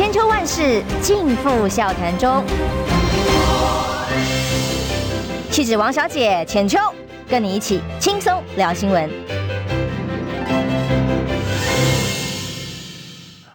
[0.00, 2.42] 千秋万世尽付笑谈中。
[5.50, 6.78] 气质王小姐浅秋，
[7.28, 9.10] 跟你一起轻松聊新闻。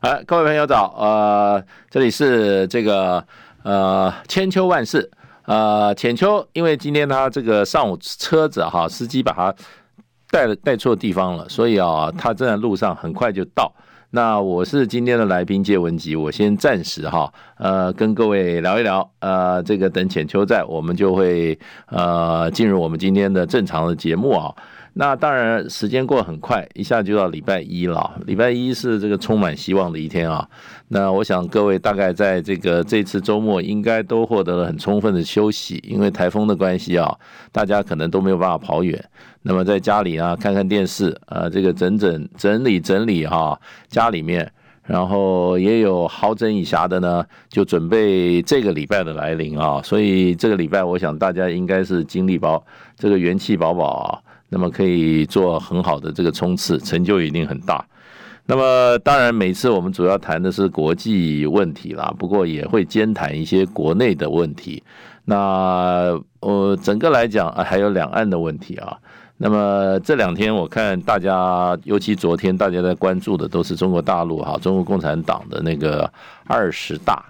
[0.01, 3.25] 哎，各位朋友早，呃，这里是这个
[3.63, 5.09] 呃千秋万世，
[5.45, 9.55] 呃浅秋，因为今天他这个上午车子哈，司机把他
[10.29, 13.73] 带了带错地方了，所以啊，他正在路上，很快就到。
[14.11, 21.57] 那我是今天的来宾介文集，我先暂时哈，呃，跟各位聊一聊，呃，这个等浅秋在，我们就会
[21.87, 24.53] 呃进入我们今天的正常的节目啊。
[24.97, 28.17] 那当然时间过很快，一下就到礼拜一了。
[28.25, 30.47] 礼拜一是这个充满希望的一天啊。
[30.87, 37.13] 那我想各位大概在这个这次周末应该都获得了很充分的休息，因为台风的关系啊，
[37.51, 39.03] 大家可能都没有办法跑远。
[39.41, 44.49] 那么在家里啊，看看电视啊，这个整整整理整理哈，家里面，
[44.83, 49.81] 然后也有好整以暇的呢，就准备这个礼拜的来临啊。
[49.83, 54.07] 所以这个礼拜，我想大家应该是精力饱，这个元气饱饱啊，
[54.49, 57.85] 那么可以做很好的这个冲刺，成就一定很大。
[58.45, 64.83] 那么当然，每次我们主要谈的是国际问题啦，不过也会兼谈一些国内的问题。
[65.25, 68.95] 那呃，整个来讲，还有两岸的问题啊。
[69.37, 76.09] 那么这两天我看大家，尤其昨天大家在关注的都是中国大陆哈，中国共产党的那个
[76.45, 77.25] 二十大。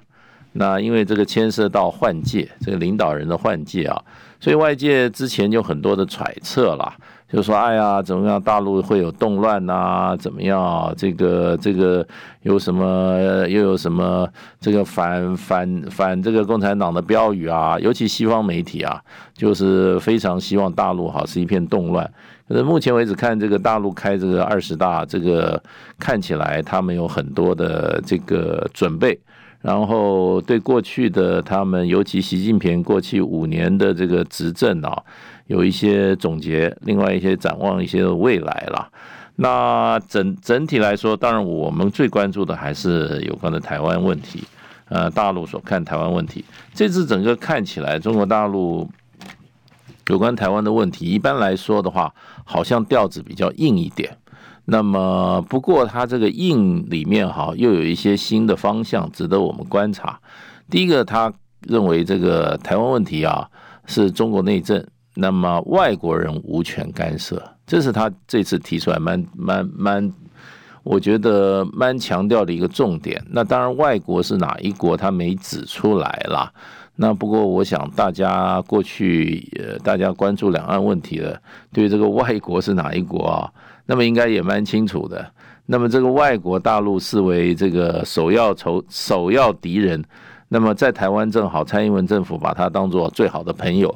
[0.57, 4.01] 那因为这个牵涉到换届，这个领导人的换届啊，
[4.39, 6.95] 所以外界之前就很多的揣测啦。
[7.27, 8.41] 就说哎呀，怎么样？
[8.41, 10.15] 大陆会有动乱呐？
[10.17, 10.93] 怎么样？
[10.95, 12.07] 这个这个
[12.43, 13.45] 有什么？
[13.49, 14.29] 又有什么？
[14.61, 17.77] 这个反反反这个共产党的标语啊？
[17.79, 19.01] 尤其西方媒体啊，
[19.33, 22.09] 就是非常希望大陆哈是一片动乱。
[22.47, 25.61] 可是目前为止看这个大陆开这个二十大，这个
[25.99, 29.19] 看起来他们有很多的这个准备，
[29.61, 35.03] 然后对过去的他们，尤其习近平过去五年的这个执政啊。
[35.47, 38.89] 有一些总结，另外一些展望，一些未来了。
[39.35, 44.43] 那整整体来说，当然我们最关注的还是有关的台湾问题。
[44.87, 48.87] 呃，大陆所看台湾问题，这次整个看起来，中国大陆
[50.07, 54.15] 有关台湾的问题，一般来说的话，好像调子比较硬一点。
[54.65, 60.19] 那么，不过它这个硬里面哈，又有一些新的方向值得我们观察。
[60.69, 61.31] 第一个，他
[61.67, 63.49] 认为这个台湾问题啊，
[63.85, 64.85] 是中国内政。
[65.17, 70.13] 那么外国人无权干涉，这是他这次提出来蛮蛮蛮，
[70.83, 73.23] 我觉得蛮强调的一个重点。
[73.29, 76.51] 那当然，外国是哪一国，他没指出来啦。
[76.97, 83.47] 那不过，我想大家过去呃，大家关注两岸问题的，对这个外国是哪一国啊，
[83.85, 85.25] 那么应该也蛮清楚的。
[85.67, 90.03] 那么这个外国大陆视为这个首要仇首要敌人，
[90.49, 93.93] 那么在台湾正好蔡英文政府把他当做最好的朋友。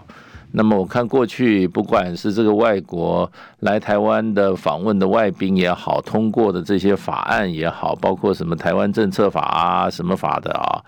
[0.51, 10.81] 那么我看过去，不管是这个外国来台湾的访问的外宾也好，通过的这些法案也好，包括什么台湾政策法啊，什么法的啊，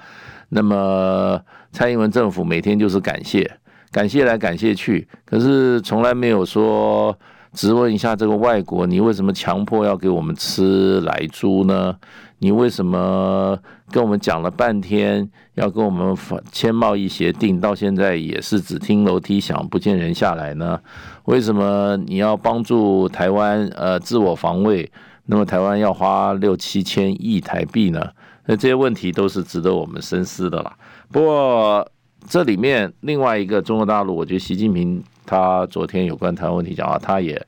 [0.50, 1.40] 那么
[1.72, 3.52] 蔡英文政府每天就是感谢，
[3.92, 7.16] 感谢来感谢去，可是从来没有说
[7.54, 11.96] 质问一下这个外国，你为什么强迫要给我们吃莱猪呢？
[12.40, 13.58] 你为什么
[13.92, 16.18] 跟我们讲了半天要跟我们
[16.52, 20.80] 签贸易协定，到现在也是只听楼梯响，不见人下来呢？
[21.26, 24.92] 为什么你要帮助台湾呃自我防卫？
[25.28, 28.10] 那么台湾要花六七千亿台币呢？
[28.48, 30.76] 那这些问题都是值得我们深思的啦。
[31.12, 31.88] 不过
[32.28, 37.42] 这里面另外一个中国大陆，我觉得习近平他昨天有关台湾问题讲话，他也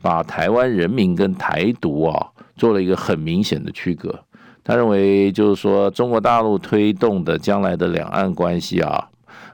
[0.00, 2.26] 把台湾人民跟台独啊
[2.56, 4.18] 做了一个很明显的区隔。
[4.64, 9.08] 他认为，就是说，中国大陆推动的将来的两岸关系啊，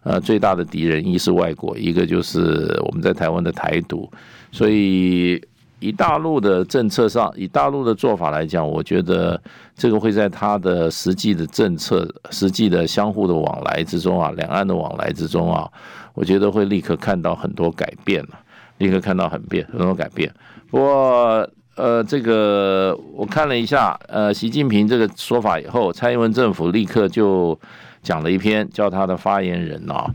[0.05, 4.11] 呃，最大的敌人一是外国，一个就是我们在台湾的台独。
[4.51, 5.39] 所以，
[5.81, 9.39] 以大陆的政策上，以大陆的做法来讲，我觉得
[9.77, 15.71] 这个会在他的实际的政策、实际的相互的往来之中啊，两岸的往来之中啊，
[16.15, 18.39] 我觉得会立刻看到很多改变了，
[18.79, 20.33] 立刻看到很变很多改变。
[20.71, 27.59] 不过，呃，这个我看了一下，呃，习近平这个说法以后，蔡英文政府立刻就
[28.03, 30.07] 讲了一篇，叫他的发言人啊，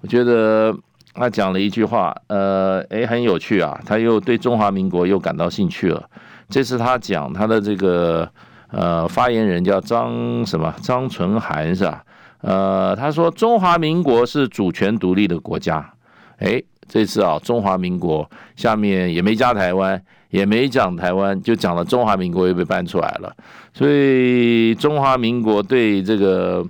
[0.00, 0.76] 我觉得
[1.14, 6.02] 他讲了一句话，呃，诶，很有趣啊，他又对中华民国又感到兴趣了。
[6.48, 8.28] 这次他讲他的这个
[8.70, 12.04] 呃发言人叫张什么张纯涵是吧？
[12.40, 15.92] 呃，他说中华民国是主权独立的国家。
[16.38, 20.02] 诶，这次啊，中华民国下面也没加台湾。
[20.28, 23.34] 也没讲台湾，就讲了中华民国又被搬出来了。
[23.72, 26.66] 所以中华民国对这个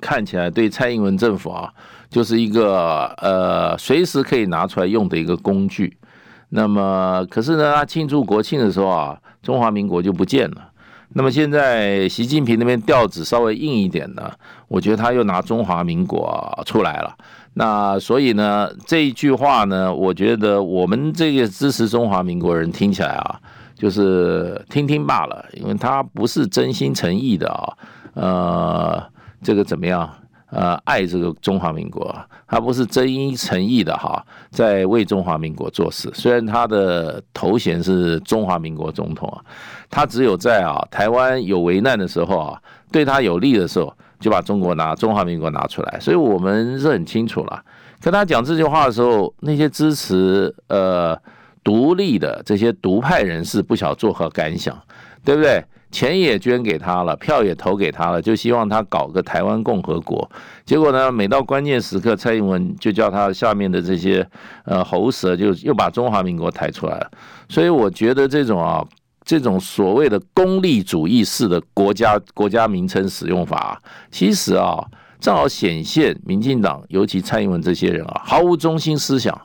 [0.00, 1.72] 看起来对蔡英文政府啊，
[2.10, 5.96] 就是一个呃随时可以拿出来用的一个工具。
[6.50, 10.69] 那么可是呢，他庆祝国庆的时候啊，中华民国就不见了。
[11.12, 14.30] 那么现在习近平那边调子稍微硬一点呢，
[14.68, 17.16] 我觉得他又拿中华民国出来了。
[17.54, 23.40] 那所以呢，这一句话呢，我觉得我们这个支持中华民国人听起来啊，
[23.74, 27.74] 就是听听罢了，因为他不是真心诚意的啊，
[28.14, 29.02] 呃，
[29.42, 30.08] 这个怎么样？
[30.50, 32.14] 呃，爱这个中华民国，
[32.48, 36.10] 他不是真心诚意的哈，在为中华民国做事。
[36.12, 39.38] 虽然他的头衔是中华民国总统啊，
[39.88, 42.60] 他只有在啊台湾有危难的时候啊，
[42.90, 46.00] 对他有利的时候，就把中国拿中华民国拿出来。
[46.00, 47.62] 所以我们是很清楚了。
[48.00, 51.16] 跟他讲这句话的时候，那些支持呃
[51.62, 54.76] 独立的这些独派人士不晓作何感想，
[55.24, 55.64] 对不对？
[55.90, 60.30] 钱也捐给他了，票也投给他了，就希望他搞个台湾共和国。
[60.64, 64.24] 结果呢，每到关键时刻，蔡英文就叫他下面的这些
[64.64, 67.10] 呃喉舌，就又把中华民国抬出来了。
[67.48, 68.86] 所以我觉得这种啊，
[69.24, 73.82] 这种所谓的功利主义式的国家国家名称使用法，
[74.12, 74.78] 其实啊，
[75.18, 79.36] 正好显现民进党，尤其蔡英文这些人啊，毫无中心思想，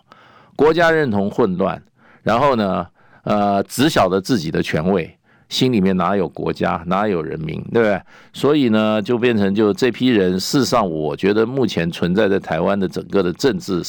[0.55, 1.81] 国家认同混乱，
[2.21, 2.85] 然后呢，
[3.23, 5.14] 呃，只晓得自己的权位。
[5.47, 8.01] 心里面哪有国家，哪有人民，对不对？
[8.33, 10.39] 所以呢，就变成就这批人。
[10.39, 13.81] 事实上，我觉得目前存在在台湾的整个的政治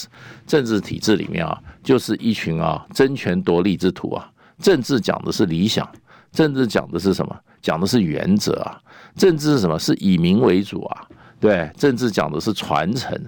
[0.47, 4.31] 政治体制里面啊，就是一群啊争权夺利之徒啊。
[4.59, 5.89] 政治讲的是理想，
[6.31, 7.35] 政治讲的是什么？
[7.63, 8.79] 讲的是原则啊。
[9.17, 9.79] 政治是什么？
[9.79, 11.07] 是以民为主啊。
[11.41, 13.19] 对，政治讲的是传承。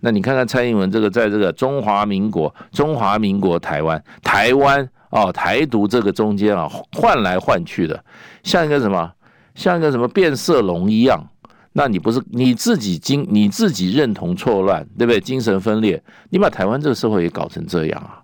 [0.00, 4.88] 那你看看蔡英文这个，在这个中华民国、中华民国台湾、台湾。
[5.14, 8.04] 哦，台独这个中间啊，换来换去的，
[8.42, 9.12] 像一个什么，
[9.54, 11.24] 像一个什么变色龙一样。
[11.72, 15.20] 那你不是你自己精，你自己认同错乱，对不对？
[15.20, 18.18] 精神分裂，你把台湾这个社会也搞成这样啊？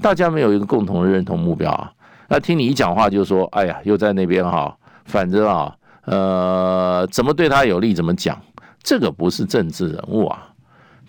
[0.00, 1.92] 大家没有一个共同的认同目标啊。
[2.28, 4.74] 那听你一讲话就说，哎呀，又在那边哈，
[5.04, 5.74] 反正啊，
[6.06, 8.40] 呃，怎么对他有利怎么讲，
[8.82, 10.48] 这个不是政治人物啊，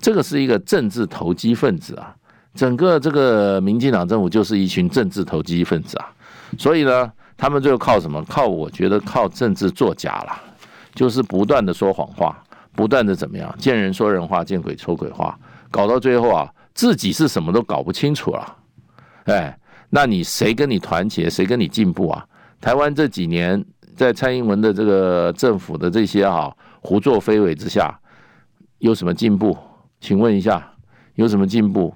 [0.01, 2.13] 这个是一个政治投机分子啊。
[2.53, 6.11] 整个这个民进党政府就是一群政治投机分子啊，
[6.57, 8.23] 所以呢，他们最后靠什么？
[8.25, 10.41] 靠我觉得靠政治作假了，
[10.93, 12.37] 就是不断的说谎话，
[12.75, 13.53] 不断的怎么样？
[13.57, 15.37] 见人说人话，见鬼说鬼话，
[15.71, 18.57] 搞到最后啊，自己是什么都搞不清楚了。
[19.25, 19.57] 哎，
[19.89, 22.23] 那你谁跟你团结，谁跟你进步啊？
[22.61, 23.65] 台湾这几年
[23.95, 26.51] 在蔡英文的这个政府的这些啊
[26.81, 27.99] 胡作非为之下，
[28.77, 29.57] 有什么进步？
[29.99, 30.71] 请问一下，
[31.15, 31.93] 有什么进步？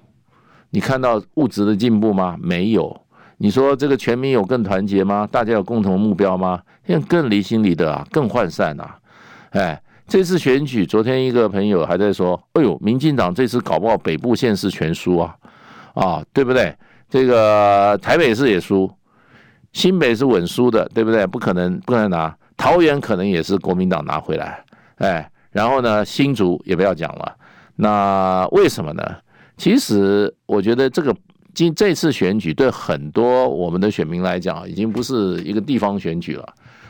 [0.70, 2.38] 你看到物质的进步吗？
[2.42, 3.02] 没有。
[3.38, 5.28] 你说这个全民有更团结吗？
[5.32, 6.60] 大家有共同目标吗？
[6.86, 8.98] 现在更离心离德啊，更涣散啊。
[9.52, 15.36] 哎，这次选举，昨天一个朋友还在说：“哎呦，民进党这次搞不好北部县市全输啊，
[15.94, 16.76] 啊，对不对？
[17.10, 18.92] 这个台北市也输，
[19.72, 21.26] 新北是稳输的，对不对？
[21.28, 22.36] 不可能，不可能拿。
[22.58, 24.64] 桃园可能也是国民党拿回来。
[24.96, 27.36] 哎，然后呢，新竹也不要讲了。
[27.76, 29.04] 那为什么呢？”
[29.58, 31.16] 其实，我觉得这个
[31.54, 36.48] 今这次选举对很多我们的选民来讲，已经不是一个地方选举了。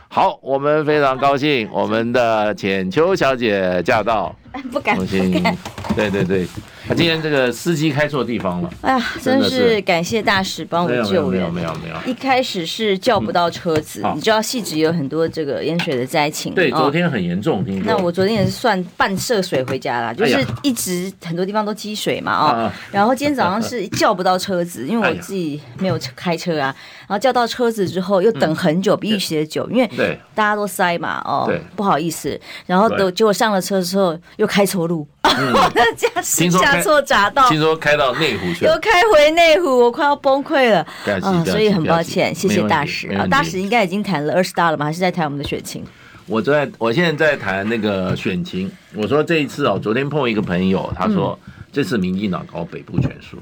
[0.10, 4.36] 好，我们非常高兴，我们的浅秋小姐驾到，
[4.71, 5.06] 不敢，不
[5.42, 5.57] 敢，
[5.95, 6.47] 对对对。
[6.87, 11.42] 他今天这个司机开错地方了， 哎呀，真是感谢大使帮我救援。
[11.42, 16.54] 没有没有没有，一开始是叫不到车子，你知道汐止有很多这个淹水的灾情。
[16.54, 17.61] 对，昨天很严重。
[17.83, 22.71] 那我昨天也是算半涉水回家啦，就是一直很多地方都积水嘛，哦。
[22.89, 26.73] 然后今天早上是叫不到车子，因为我自己没有开车啊。
[27.01, 29.87] 然后叫到车子之后又等很久，比预期的久，因为
[30.33, 32.39] 大家都塞嘛，哦，不好意思。
[32.66, 35.07] 然后等结果上了车之后又开错路。
[35.23, 40.79] 我的驾驶下错匝道，听说开到内湖去了，又开回内湖，我快要崩溃了
[41.21, 41.44] 啊！
[41.45, 43.27] 所以很抱歉，谢谢大使啊！
[43.27, 44.85] 大使应该已经谈了二十大了吗？
[44.85, 45.83] 还是在谈我们的选情？
[46.25, 48.71] 我在，我现在在谈那个选情。
[48.95, 51.37] 我说这一次哦，昨天碰一个朋友，他说
[51.71, 53.37] 这次民进党搞北部全输，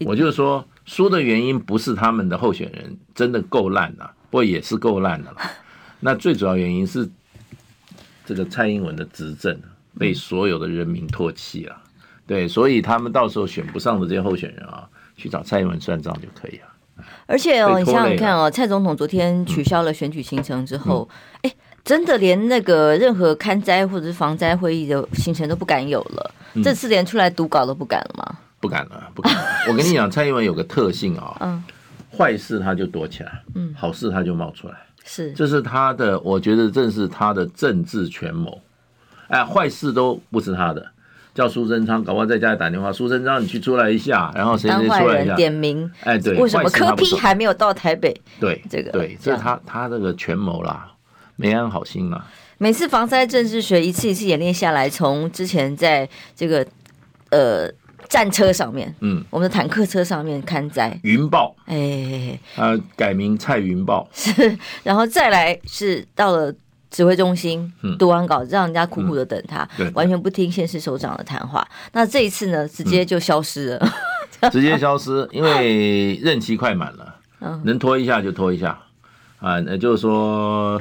[0.00, 5.36] 我就说输的原因不是他们的候选人真的够烂了，不过也是够烂的了。
[6.00, 7.08] 那最主要原因是
[8.26, 9.56] 这个蔡英文的执政。
[9.98, 11.76] 被所有的人民唾弃啊，
[12.26, 17.04] 对，所以他们到时候选不上的这些候选人啊，去找蔡英文算账就可以了。
[17.26, 21.08] 而且哦，你想想看哦，蔡总统昨天取消了选举行程之后，
[21.42, 21.52] 哎、嗯，
[21.84, 26.34] 真的连那个任何看灾或者是防灾会议的行程都不敢有了。
[26.54, 28.38] 嗯、这次连出来读稿都不敢了吗？
[28.60, 29.40] 不敢了，不敢了。
[29.68, 31.62] 我跟你讲， 蔡英文有个特性啊，嗯，
[32.16, 34.74] 坏事他就躲起来，嗯，好事他就冒出来，
[35.04, 38.60] 是，这是他的，我觉得正是他的政治权谋，
[39.28, 40.84] 哎，坏事都不是他的，
[41.34, 48.14] 叫苏贞昌，搞不好在家里打电话，苏贞昌你去出来一下，然后谁谁出来一下，点名，哎，对，为什么柯 P 还没有到台北？
[48.40, 50.92] 对，这个对，这是他他这个权谋啦，
[51.36, 52.26] 没安好心啊。
[52.58, 56.66] 每次防灾政治学一次一次演练下来，从之前在这个
[57.30, 57.72] 呃。
[58.08, 66.50] 战车上面，嗯，我们的坦克车上面看灾云豹，哎，他改名蔡云豹是，然后再来是到了
[66.90, 71.66] 指挥中心，嗯，读完稿让人家苦苦的等他，对，完全不听县市首长的谈话。
[71.92, 73.88] 那这一次呢，直接就消失了，
[74.50, 78.78] 直接消失，因为任期快满了， 嗯，能拖一下就拖一下，
[79.40, 80.80] 啊，那就是说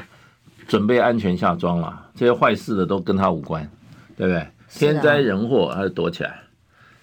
[0.68, 3.70] 准备安全下庄了，这些坏事的都跟他无关，
[4.16, 4.48] 对不对？
[4.70, 6.42] 天灾人祸他就躲起来。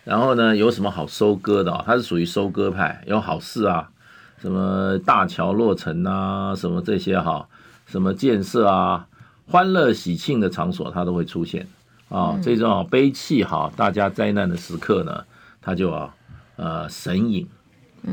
[0.04, 1.72] 然后呢，有什么好收割的？
[1.72, 1.82] 哦？
[1.86, 3.88] 他是属于收割派，有好事啊，
[4.36, 7.48] 什么大桥落成啊，什么这些哈，
[7.94, 9.06] 什么建设啊，
[9.46, 11.64] 欢乐喜庆的场所它都会出现。
[12.08, 12.36] 啊。
[12.42, 15.22] 这种悲戚哈，大家灾难的时刻呢，
[15.62, 16.12] 它就啊
[16.56, 17.46] 呃神隐，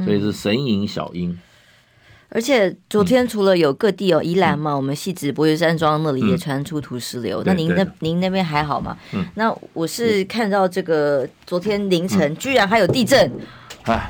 [0.06, 1.36] 所以是神隐小英。
[2.30, 7.42] 而且昨天除了有各地哦，宜兰嘛，我们汐止伯爵山庄那里也传出土石流。
[7.44, 8.96] 那您那您那边还好吗？
[9.34, 13.32] 那我是看到这个昨天凌晨居然还有地震，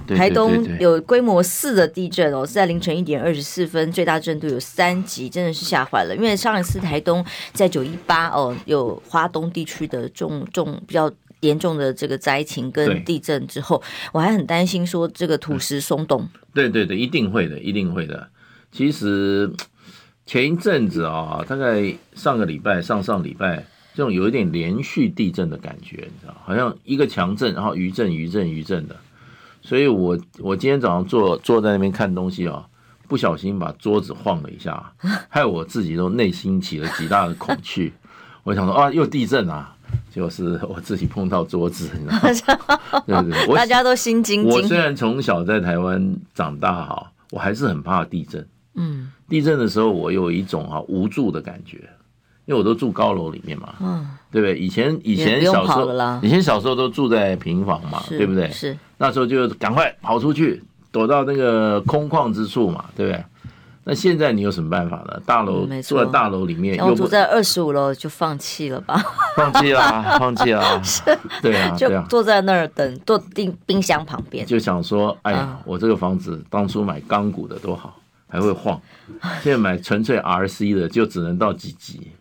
[0.07, 6.15] 台东有规模四的地震哦，是在凌晨一点二十四分，最大震度有三级，真的是吓坏了。
[6.15, 11.11] 因为上一次台东在九一八哦，有华东地区的重重比较。
[11.41, 16.29] 严重的这个灾情跟地震之后，我还很担心说这个土石松动。
[16.53, 18.27] 对对对，一定会的，一定会的。
[18.71, 19.51] 其实
[20.23, 28.95] 前一阵子啊，大概上个礼拜、上上礼拜，这种有一点连续地震的感觉，你知道，好像一个强震，然后余震、余震、余震的。
[29.61, 32.67] 所以我我今天早上坐坐在那边看东西啊，
[33.07, 34.91] 不小心把桌子晃了一下，
[35.29, 37.93] 害我自己都内心起了极大的恐惧。
[38.43, 39.75] 我想说啊，又地震啊！
[40.09, 43.01] 就是我自己碰到桌子，你知道吗？
[43.05, 44.49] 对 对对，大家都心惊惊。
[44.49, 48.47] 我虽然从小在台湾长大哈，我还是很怕地震。
[48.75, 51.77] 嗯，地震的时候我有一种哈无助的感觉，
[52.45, 53.75] 因为我都住高楼里面嘛。
[53.81, 54.57] 嗯，对不对？
[54.57, 58.49] 以前以前小时候，以前小时候都住在平房嘛，对不对？
[58.51, 63.23] 是那时候就赶快跑出去，躲到那个空旷之处嘛，对不对？
[63.83, 65.19] 那现在你有什么办法呢？
[65.25, 69.03] 大楼住在大楼里面，我住在二十五楼就放弃了吧？
[69.35, 70.83] 放弃啦， 放弃了。
[70.83, 71.01] 是，
[71.41, 77.97] 对啊，就坐在那儿等，坐冰冰箱旁边，就想说，哎呀，我这个房子当初买钢骨的多好，
[78.29, 78.79] 还会晃，
[79.41, 82.11] 现在买纯粹 RC 的就只能到几级。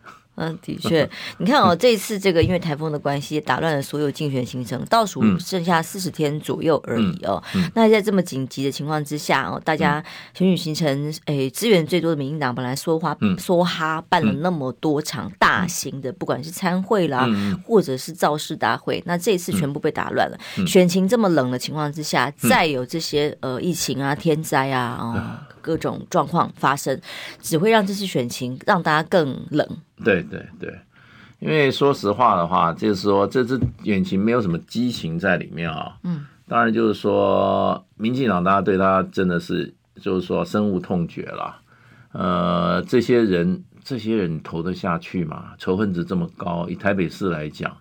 [0.41, 7.43] 嗯，的 确，你看哦，这一次这个因为台风的关系，打乱了所有竞选行程，倒数剩下四十天左右而已哦。
[7.55, 17.29] 嗯嗯、那在这么紧急的情况之下哦，大家选举行程，哎，资源最多的民进党本来说话梭哈办了那么多场大型的，不管是参会啦，
[17.67, 20.39] 或者是造势大会，那这一次全部被打乱了。
[20.67, 25.21] 选情这么冷的情况之下，再有这些呃疫情啊、天灾啊，哦。
[25.71, 27.01] 各种状况发生，
[27.41, 29.65] 只会让这次选情让大家更冷。
[30.05, 30.77] 对对对，
[31.39, 35.97] 因为说实话的话，就是说这次选情没有什么激情在里面啊。
[36.03, 41.61] 嗯，当然就是说，民进党大家对他真的是就是说深恶痛绝了。
[42.11, 45.53] 呃，这些人这些人投得下去吗？
[45.57, 47.77] 仇恨值这么高，以台北市来讲，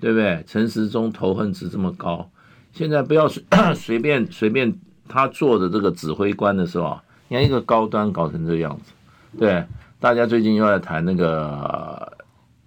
[0.00, 0.42] 对不对？
[0.48, 2.28] 陈时中仇恨值这么高，
[2.72, 3.44] 现在不要随
[3.76, 7.04] 随便随便他做的这个指挥官的时候啊。
[7.30, 8.90] 你看一个高端搞成这个样子，
[9.38, 9.64] 对，
[10.00, 12.12] 大家最近又在谈那个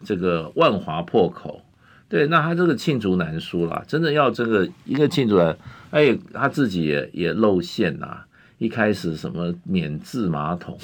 [0.05, 1.62] 这个万华破口，
[2.08, 5.53] 对，那他这个罄竹难书啦，真的要这个一个罄竹难，
[5.91, 8.20] 哎，他自己也也露馅呐，
[8.58, 10.77] 一开始什么免治马桶，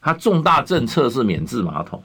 [0.00, 2.02] 他重大政策是免治马桶，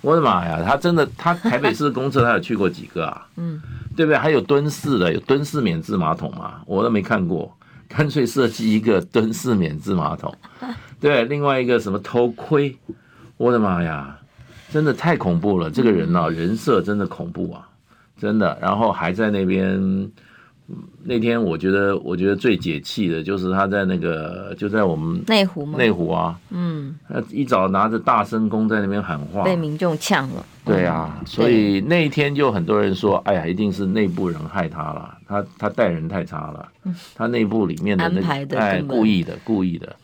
[0.00, 3.26] 我的妈呀，他真的他台北市公厕他有去过几个啊？
[3.36, 3.60] 嗯，
[3.94, 4.16] 对不对？
[4.16, 6.62] 还有蹲式的，有蹲式免治马桶吗？
[6.64, 7.54] 我都没看过。
[7.94, 10.34] 干脆设计一个蹲式免治马桶，
[10.98, 12.74] 对，另外一个什么偷窥，
[13.36, 14.18] 我的妈呀，
[14.70, 15.70] 真的太恐怖了！
[15.70, 17.68] 这个人啊，人设真的恐怖啊，
[18.18, 18.58] 真的。
[18.62, 20.10] 然后还在那边，
[21.04, 25.76] 那天我觉得，我觉得最解气的就是他在那个，就在我们内湖吗？
[25.76, 30.44] 内湖啊，嗯，他一早拿着大声公在那边喊话，被民众呛了。
[30.64, 36.68] 对啊，所以那一天就很多人说，哎呀，一定是内部人害他了，他他待人太差了，
[37.16, 39.96] 他内部里面的那个哎故意的故意的，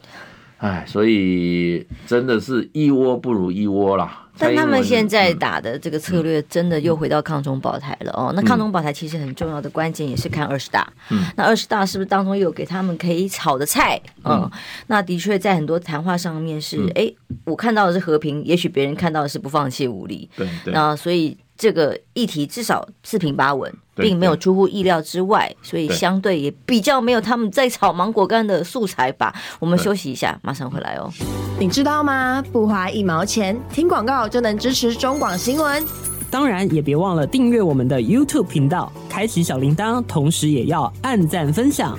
[0.59, 8.33] 哎，所以真的是一窝不如一窝啦，但他们现在打的这个策略，真的又回到抗中保台了哦。
[8.37, 10.87] 那抗中保台其实很重要的关键也是看二十大。
[11.11, 14.01] 嗯，那二十大是不是当中有给他们可以炒的菜？
[14.25, 14.51] 嗯，
[14.87, 17.13] 那的确在很多谈话上面是，哎，
[17.45, 20.31] 我看到的是和平，也许别人看到的是不放弃武力。
[20.37, 20.73] 对对。
[20.73, 21.37] 那所以。
[21.59, 29.35] 这个议题至少四平八稳，并没有出乎意料之外，所以相对也比较没有他们在炒芒果干的素材吧。
[29.59, 31.11] 我们休息一下，马上回来哦。
[31.59, 32.41] 你知道吗？
[32.53, 35.85] 不花一毛钱，听广告就能支持中广新闻。
[36.31, 41.99] 当然，也别忘了订阅我们的 YouTube 频道，开启小铃铛，同时也要按赞分享，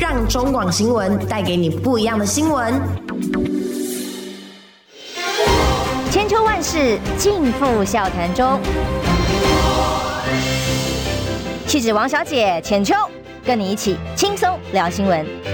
[0.00, 2.74] 让中广新闻带给你不一样的新闻。
[6.54, 8.60] 千秋万世尽付笑谈中。
[11.66, 12.94] 气质王小姐浅秋，
[13.44, 15.53] 跟你一起轻松聊新闻。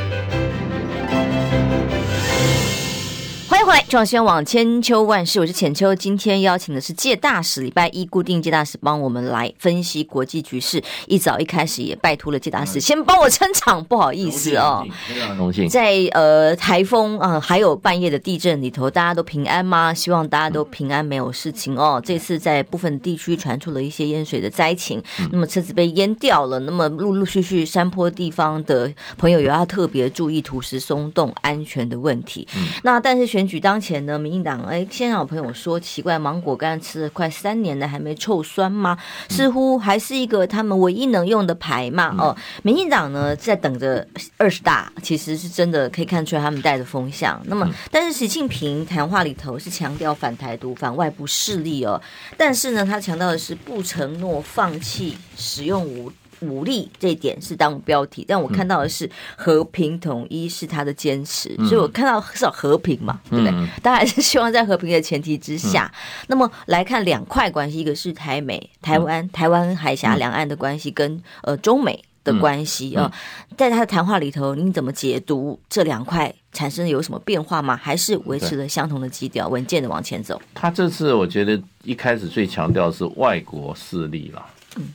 [3.71, 5.95] 欢迎回来，中央网千秋万世，我是浅秋。
[5.95, 10.83] 今天邀请的是界大使，礼拜一固定界大使帮我们来分析国际局势。
[11.07, 14.85] 一早一开始也拜托了界大使先帮我撑场，不好意思哦。
[15.07, 15.69] 非常荣幸。
[15.69, 19.95] 在呃台风啊、呃，还有半夜的地震里头，大家都平安吗？
[19.95, 22.03] 希望大家都平安，没有事情哦。
[22.05, 25.00] 这次在部分地区传出了一些淹水的灾情，
[25.31, 32.49] 那么车子被淹掉了，那么陆陆续续山坡地方的朋友也要特别注意土石松动安全的问题。
[32.83, 38.97] 那但是选举当前呢，民进党哎，现在有朋友说奇怪，芒果干吃了快三年了，还没臭酸吗？
[39.29, 42.14] 似乎还是一个他们唯一能用的牌嘛。
[42.19, 47.40] 哦，民进党呢在等着二十大，其实是真的可以看出来他们带的风向。
[47.45, 52.00] 那么，但是习近平谈话里头是强调反台独、反外部势力哦，
[52.37, 56.11] 但是呢，他强调的是不承诺放弃使用武。
[56.40, 63.52] 武力这一点是当标题，但我看到的是和平统一是他的坚持，嗯、所以我看到至少和平嘛，对不对？
[63.82, 65.90] 大家、嗯、还是希望在和平的前提之下。
[65.94, 73.12] 嗯、那么来看两块关系，一个是台美、台湾、嗯、台湾海峡两岸的关系，跟呃中美的关系啊。
[73.56, 77.76] 在他的谈话里头，你怎么解读这两块产生有什么变化吗？
[77.76, 80.40] 还是维持了相同的基调，稳健的往前走？
[80.54, 84.42] 他这次我觉得一开始最强调是外国势力了。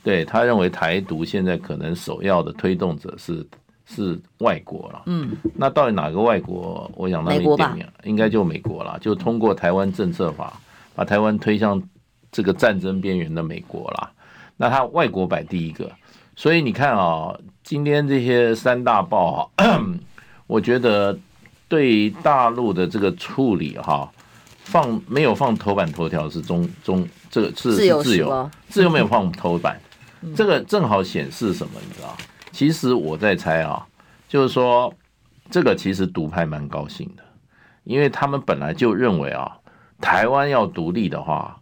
[0.02, 3.46] 对，他认为台独现在可能首要的推动者是
[3.84, 5.02] 是外国了。
[5.06, 6.90] 嗯，那到底哪个外国？
[6.96, 10.60] 我想那一点应该就美国了，就通过台湾政策法
[10.94, 11.82] 把台湾推向
[12.32, 14.10] 这个战争边缘的美国了。
[14.56, 15.90] 那他外国摆第一个，
[16.34, 19.84] 所以你看啊、哦，今天这些三大报啊，
[20.48, 21.18] 我觉得
[21.68, 24.12] 对大陆的这个处理哈、啊，
[24.66, 27.08] 放没有放头版头条是中中。
[27.28, 29.78] 这个是自由，自由，自由没有放头版，
[30.34, 31.72] 这个正好显示什么？
[31.86, 32.16] 你知道？
[32.50, 33.86] 其实我在猜啊，
[34.26, 34.94] 就是说，
[35.50, 37.22] 这个其实独派蛮高兴的，
[37.84, 39.58] 因为他们本来就认为啊，
[40.00, 41.60] 台湾要独立的话，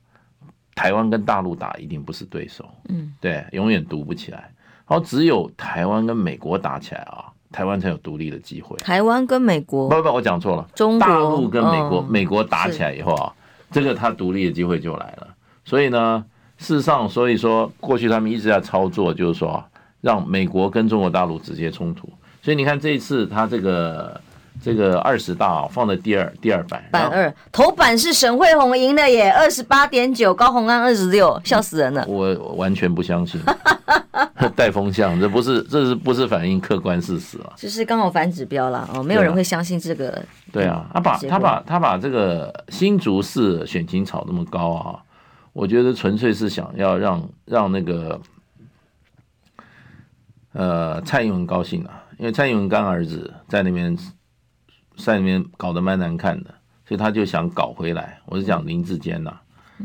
[0.77, 4.53] 台湾跟大陆打一定不是对手，嗯，对，永远独不起来。
[4.87, 8.77] 然后只有台湾跟美国打起来啊，台湾才有独立的机会。
[8.79, 9.89] 台湾跟美国？
[9.89, 13.33] 不不，我讲错了，中国大陆跟美国，美国打起来以后啊，
[13.71, 15.29] 这个他独立的机会就来了。
[15.65, 16.25] 所以呢，
[16.59, 19.63] 事实上，所以说过去他们一直在操作，就是说
[20.01, 22.09] 让美国跟中国大陆直接冲突。
[22.43, 24.21] 所以你看这一次他这个
[24.63, 32.05] 这个二十大放在第二第二版，版二头版是沈慧红赢的耶，二十八点九，高红安二十六，笑死人了。
[32.07, 33.41] 我完全不相信，
[34.57, 37.53] 带风向，这不是这是不是反映客观事实啊？
[37.57, 40.23] 就是刚好反指标了哦，没有人会相信这个。
[40.53, 45.01] 对啊，他把他把他把这个新竹市选情炒那么高啊。
[45.53, 48.21] 我觉得纯粹是想要让让那个，
[50.53, 53.97] 呃，蔡英文高兴啊，因为蔡英文干儿子在那边
[54.97, 56.55] 在里面搞得蛮难看的，
[56.87, 58.19] 所以他就想搞回来。
[58.27, 59.33] 我是讲林志坚呐，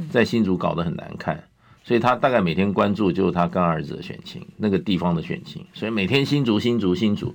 [0.10, 1.44] 在新竹搞得很难看，
[1.84, 7.34] 所以他大概每天关注就是他干儿子的选情，那个地方的选情，所以每天新竹新竹新竹，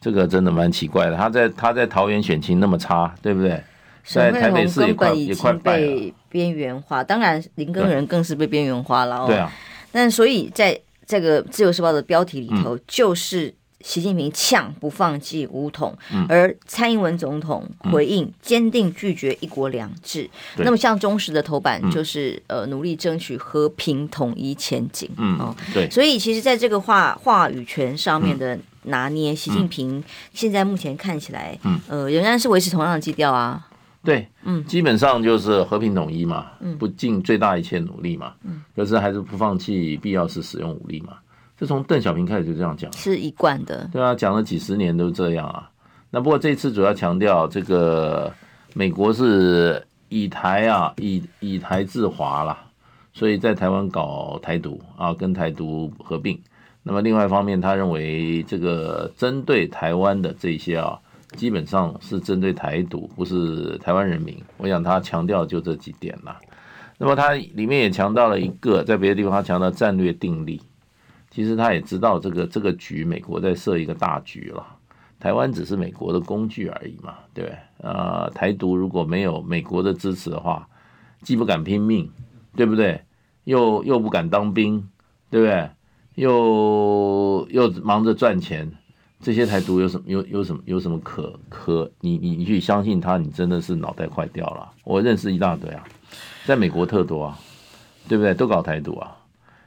[0.00, 1.16] 这个真的蛮奇怪的。
[1.16, 3.62] 他在他在桃园选情那么差，对不对？
[4.04, 9.26] 在台北市也快也快被边缘化，当然林根人更是被边缘化了哦。
[9.28, 9.52] 对啊，
[9.92, 15.96] 但所以在这个《自由时报》的标题里头，就是习近平呛不放弃武统，
[16.28, 20.28] 而蔡英文总统回应坚定拒绝一国两制。
[20.58, 25.10] 那么像中时的头版就是呃努力争取和平统一前景。
[25.16, 25.90] 嗯哦，对。
[25.90, 33.68] 所以其实在这个话话语权上面的拿捏，习近平现在目前看起来，呃仍然是维持同样的基调啊。
[34.04, 41.14] 对，嗯，基本上就是和平统一嘛，嗯，不尽最大一切努力嘛，嗯，可是还是不放弃必要时使用武力嘛。
[41.62, 45.70] 这从邓小平开始就这样讲，是一贯的，对啊，讲了几十年都这样啊。
[46.10, 48.34] 那不过这次主要强调这个
[48.74, 52.58] 美国是以台啊，以以台制华啦，
[53.12, 56.36] 所以在台湾搞台独啊，跟台独合并。
[56.82, 60.98] 那么另外一方面，他认为这个针对台湾的这些啊，
[61.36, 64.36] 基本上是针对台独，不是台湾人民。
[64.56, 66.40] 我想他强调就这几点啦。
[66.98, 70.60] 那么他里面也强调了一个，在别的地方他强调战略定力。
[71.34, 74.64] 其实他也知道这个这个局，美国在设一个大局了。
[75.18, 77.58] 台湾只是美国的工具而已嘛，对不对？
[77.78, 80.68] 呃，台独如果没有美国的支持的话，
[81.22, 82.10] 既不敢拼命，
[82.54, 83.00] 对不对？
[83.44, 84.86] 又又不敢当兵，
[85.30, 85.70] 对不对？
[86.16, 88.70] 又又忙着赚钱，
[89.20, 91.90] 这些台独有什么有有什么有什么可可？
[92.00, 94.70] 你你你去相信他，你真的是脑袋快掉了。
[94.84, 95.82] 我认识一大堆啊，
[96.44, 97.38] 在美国特多啊，
[98.06, 98.34] 对不对？
[98.34, 99.16] 都搞台独啊。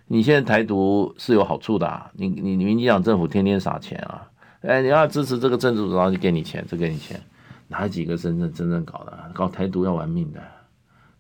[0.07, 4.27] 你现在台独是有好处的啊，你你民进党政府天天撒钱啊。
[4.61, 7.21] 哎，你要支持这个政治组织，就给你钱，就给你钱。
[7.67, 9.31] 哪几个真正真正搞的？
[9.33, 10.39] 搞台独要玩命的，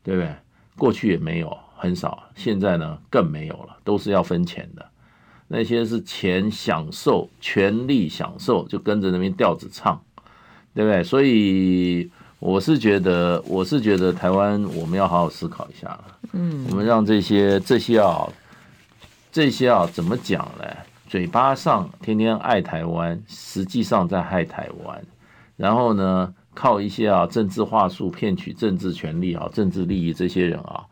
[0.03, 0.31] 对不对？
[0.77, 2.23] 过去也没有，很少。
[2.35, 4.85] 现在呢，更没有了，都是要分钱的。
[5.47, 10.01] 那些是钱享受，权力享受，就跟着那边调子唱，
[10.73, 11.03] 对不对？
[11.03, 16.05] 所以我是觉得，我是觉得台湾我们要好好思考一下了。
[16.33, 18.27] 嗯，我们让这些这些啊，
[19.35, 20.65] 这些啊，怎么讲呢？
[21.09, 25.03] 嘴巴上天天爱台湾，实际上在害台湾。
[25.57, 30.85] 然后呢，靠一些啊政治话术骗取政治权利啊、政治利益，这些人啊，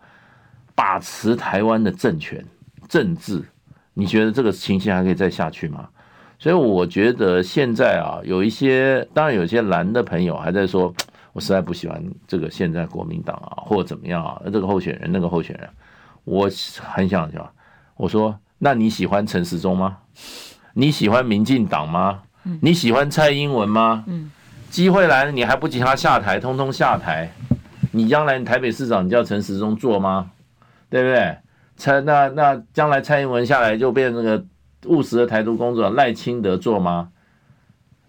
[0.75, 2.45] 把持台湾的政权、
[2.89, 3.41] 政治。
[3.93, 5.87] 你觉得这个情形还可以再下去吗？
[6.37, 10.93] 所以我觉得现在啊，有一些当然有些蓝的朋友还在说，
[11.31, 15.69] 我实在不喜欢这个现在国民党啊，或怎么样啊，这个候选人那个候选人，
[16.25, 16.49] 我
[16.81, 17.49] 很想讲，
[17.95, 18.39] 我说。
[18.59, 19.97] 那你喜欢陈时中吗？
[20.73, 22.21] 你喜欢民进党吗？
[22.61, 24.05] 你喜欢蔡英文吗？
[24.69, 27.29] 机会来了，你还不请他下台，通通下台。
[27.91, 30.31] 你将来台北市长，你叫陈时中做吗？
[30.89, 31.37] 对不对？
[31.75, 34.45] 蔡那那将来蔡英文下来就变那个
[34.85, 37.09] 务实的台独工作赖清德做吗？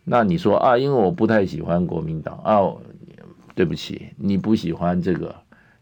[0.05, 2.61] 那你说啊，因为我不太喜欢国民党啊，
[3.57, 5.35] 对不起，你不喜欢这个，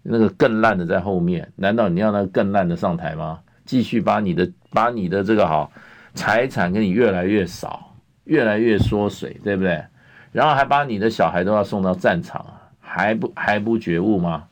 [0.03, 3.41] 那个更烂的在后面，难道你要那个更烂的上台吗？
[3.64, 5.70] 继续把你的把你的这个好
[6.14, 7.94] 财产给你越来越少，
[8.25, 9.83] 越来越缩水，对不对？
[10.33, 12.44] 然后还把你的小孩都要送到战场，
[12.81, 14.44] 还不还不觉悟吗？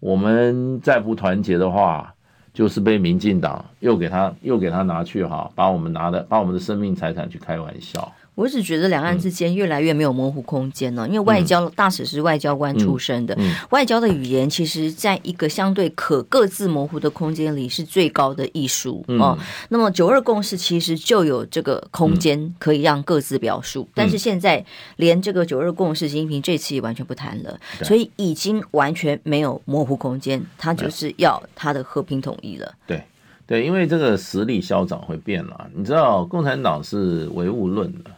[0.00, 2.14] 我们再不团结的话，
[2.52, 8.12] 就是被民进党又给他又给他拿去哈，把我们拿的把我们的生命财产去开玩笑。
[8.38, 13.36] 我只觉得两岸之间越来越没有模糊空间了，因为外交大使是外交官出身的，
[13.70, 19.36] 外交的语言其实在一个相对可各自模糊的空间里是最高的艺术哦。
[19.70, 32.72] 那么九二共识其实就有这个空间可以让各自表述，但是现在连这个九二共识，习近平这次也完全不谈了，所以已经完全没有模糊空间，他就是要他的和平统一了。
[32.86, 33.02] 对
[33.48, 38.10] 对，因为这个实力消长会变了，你知道共产党是唯物论的。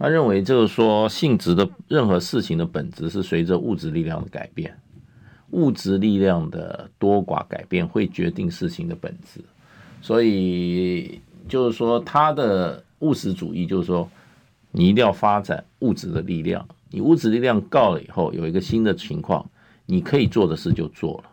[0.00, 4.74] 他认为，就是说，性质的任何事情的本质是随着物质力量的改变，
[5.50, 9.42] 物质力量的多寡改变会决定事情的本质。
[10.00, 14.08] 所以，就是说，他的务实主义就是说，
[14.70, 16.66] 你一定要发展物质的力量。
[16.88, 19.50] 你物质力量够了以后，有一个新的情况，
[19.84, 21.24] 你可以做的事就做了。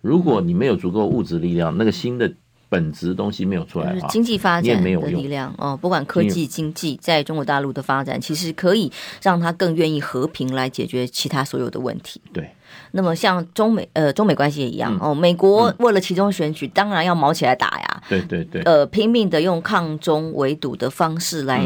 [0.00, 2.34] 如果你没有足够物质力量，那个新的。
[2.68, 8.90] 本质东西没有出来，就是经济发展的力量哦，不管科技经济在中国大陆的发展，其实可以
[9.22, 12.20] 让他更愿意和平来解决其他所有的问题。
[12.32, 12.50] 对，
[12.90, 18.02] 那么像中美呃中美关系也一样哦，美国为了其中选举，当然要毛起来打呀。
[18.08, 21.64] 对对对，呃，拼命的用抗中围堵的方式来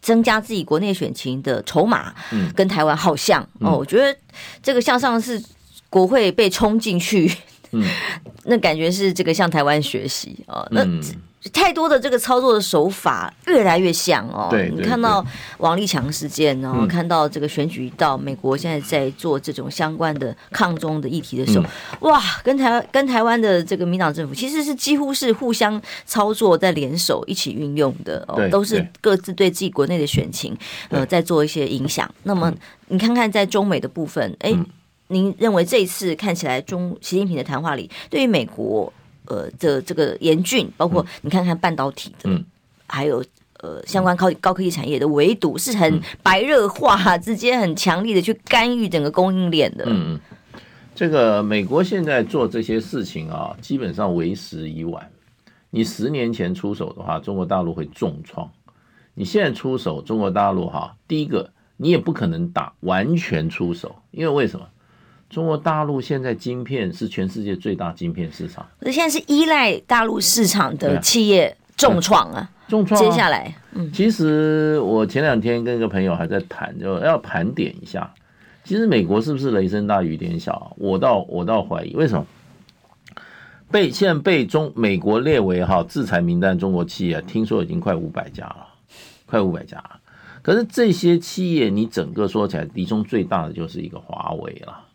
[0.00, 2.14] 增加自己国内选情的筹码。
[2.32, 4.18] 嗯，跟台湾好像哦，我觉得
[4.62, 5.42] 这个向上是
[5.90, 7.30] 国会被冲进去。
[7.72, 7.84] 嗯，
[8.44, 10.86] 那感觉是这个向台湾学习哦，那
[11.54, 14.48] 太多的这个操作的手法越来越像哦。
[14.50, 15.24] 对，你看到
[15.56, 21.64] 王立强事件，然后看到这个选举到美国现在在做这种相关的抗中的议题的时候，
[22.00, 30.54] 哇，跟台湾跟台湾的这个民党政府其实是几乎是互相操作，在联手一起运用的哦，都是各自对自己国内的选情
[30.90, 32.12] 呃在做一些影响。
[32.24, 32.52] 那么
[32.88, 34.54] 你看看在中美的部分，哎。
[35.10, 38.90] 您认为这一次看起来中习近平的谈话里，对于美国
[39.26, 42.44] 呃的这个严峻，包括你看看半导体的，嗯、
[42.86, 43.22] 还有
[43.58, 49.84] 呃相关高高科技产业的围堵，是很白热化，直接很强力的去干预整个供应链的。
[49.88, 50.18] 嗯，
[50.94, 55.10] 这个美国现在做这些事情啊，基本上为时已晚。
[55.70, 58.48] 你十年前出手的话，中国大陆会重创；
[59.14, 64.66] 你现在出手，中国大陆哈，第一个你也不可能打完全出手，因为为什么？
[65.30, 73.00] 中国大陆现在晶片是全世界最大晶片市场，可是现在是依赖大陆市场的企业重创啊，重创。
[73.00, 78.12] 接下来，嗯，其实我前两天跟一个朋友还在谈，就要盘点一下，
[78.64, 80.74] 其实美国是不是雷声大雨点小？
[80.76, 82.26] 我倒我倒怀疑，为什么？
[83.70, 88.66] 被现在被中美国列为哈制裁名单，中国企业听说已经快五百家了，
[89.26, 90.00] 快五百家了。
[90.42, 94.86] 可是这些企业，你整个说起来，其中最大的就是一个华为了。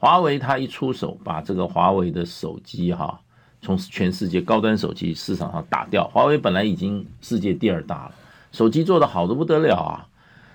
[0.00, 3.20] 华为它一出手，把这个华为的手机哈，
[3.60, 6.08] 从全世界高端手机市场上打掉。
[6.08, 8.12] 华为本来已经世界第二大了，
[8.50, 10.08] 手机做的好的不得了啊。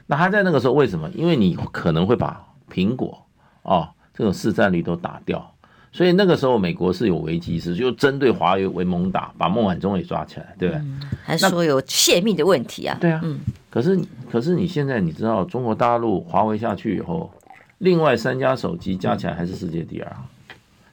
[0.08, 1.08] 那他在那个时候为什么？
[1.12, 3.24] 因为你可能会把苹果
[3.62, 5.52] 啊这种市占率都打掉。
[5.92, 10.82] 所以那个时候，美国是有危机意识，就针对华为为猛打，把孟晚舟也抓起来，对不对？
[10.82, 12.98] 嗯、还说有泄密的问题啊？
[13.00, 13.40] 对啊，嗯。
[13.70, 13.98] 可是，
[14.30, 17.32] 可是你现在你知道，中国大陆华为下去以后，
[17.78, 20.16] 另外三家手机加起来还是世界第二，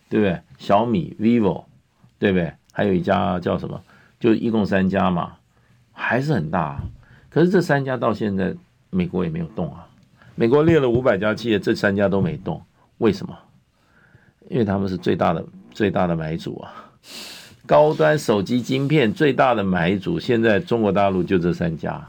[0.08, 0.40] 对不对？
[0.58, 1.64] 小米、vivo，
[2.18, 2.52] 对不对？
[2.72, 3.80] 还有一家叫什么？
[4.18, 5.34] 就一共三家嘛，
[5.92, 6.80] 还是很大。
[7.28, 8.54] 可是这三家到现在，
[8.90, 9.86] 美国也没有动啊。
[10.34, 12.62] 美国列了五百家企业，这三家都没动，
[12.98, 13.36] 为什么？
[14.48, 16.72] 因为他们是最大的最大的买主啊，
[17.64, 22.06] 高端手机晶片最大的买主，现在中国大陆就这三家。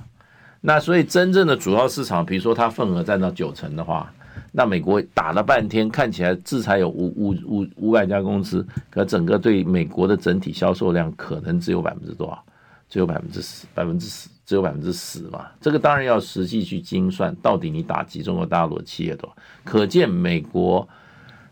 [0.61, 4.13] 那所以真正的主要市场，比如说它份额占到九成的话，
[4.55, 12.41] 那美国打了半天，看起来制裁有五五五五百家公司，可整个对美国的整体销售量可能只有百分之多少？
[12.87, 15.47] 只有百分之十，百分之十，只有百分之十嘛。
[15.59, 19.35] 这个当然要实际去精算，到底你打击中国大陆的企业多？
[19.63, 20.87] 可见美国。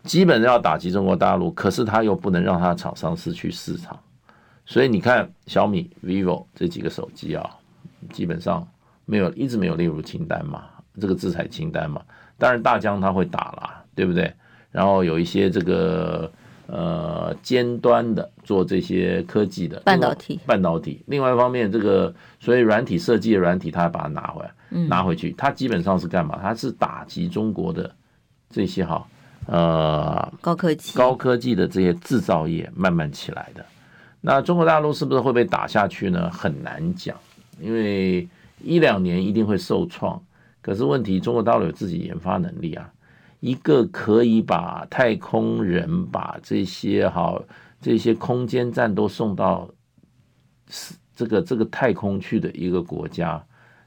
[0.03, 3.99] 基本要打击中国大陆，可是他又不能让他的厂商失去市场，
[4.65, 7.47] 所以你看小米、vivo 这几个手机啊，
[8.11, 8.67] 基本上
[9.05, 10.63] 没有一直没有列入清单嘛，
[10.99, 12.01] 这个制裁清单嘛。
[12.41, 14.33] 当然大疆它会打啦，对不对？
[14.71, 16.31] 然后有一些这个
[16.65, 21.03] 呃尖端的做这些科技的半导体，半导体。
[21.05, 24.51] 另外一方面，这个所以软体设计的软体，它把它拿回来，
[24.87, 26.39] 拿回去，它基本上是干嘛？
[26.41, 27.93] 它是打击中国的
[28.49, 29.05] 这些哈。
[29.45, 33.63] 呃，高科技、高科技的这些制造业慢慢起来的，
[34.19, 36.27] 那中国大陆是不是会被打下去呢？
[36.31, 37.15] 很难讲，
[37.59, 38.27] 因为
[38.63, 40.19] 一两年一定会受创。
[40.61, 42.93] 可是问题，中国大陆有自己研发能力啊，
[43.39, 47.41] 一个可以把太空人、把这些哈
[47.81, 49.69] 这些空间站都送到
[51.15, 53.43] 这个这个太空去的一个国家。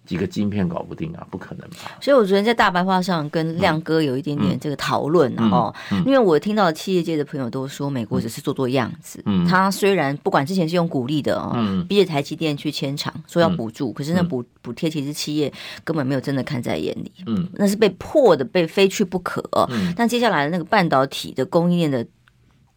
[0.07, 1.97] 几个晶片搞不定啊，不可能吧？
[2.01, 9.23] 所以，我昨天在大白话上跟亮哥有一点点这个讨论哦，因为我听到企业界的朋友都说，美国只是做做样子。
[9.25, 11.57] 嗯，他虽然不管之前是用鼓励的哦，
[11.89, 15.53] 逼着台积电去迁厂，说要补助，可是那补补贴其实企业
[15.85, 17.11] 根本没有真的看在眼里。
[17.27, 19.43] 嗯，那是被迫的，被非去不可。
[19.71, 22.07] 嗯，但接下来的那个半导体的供应链的。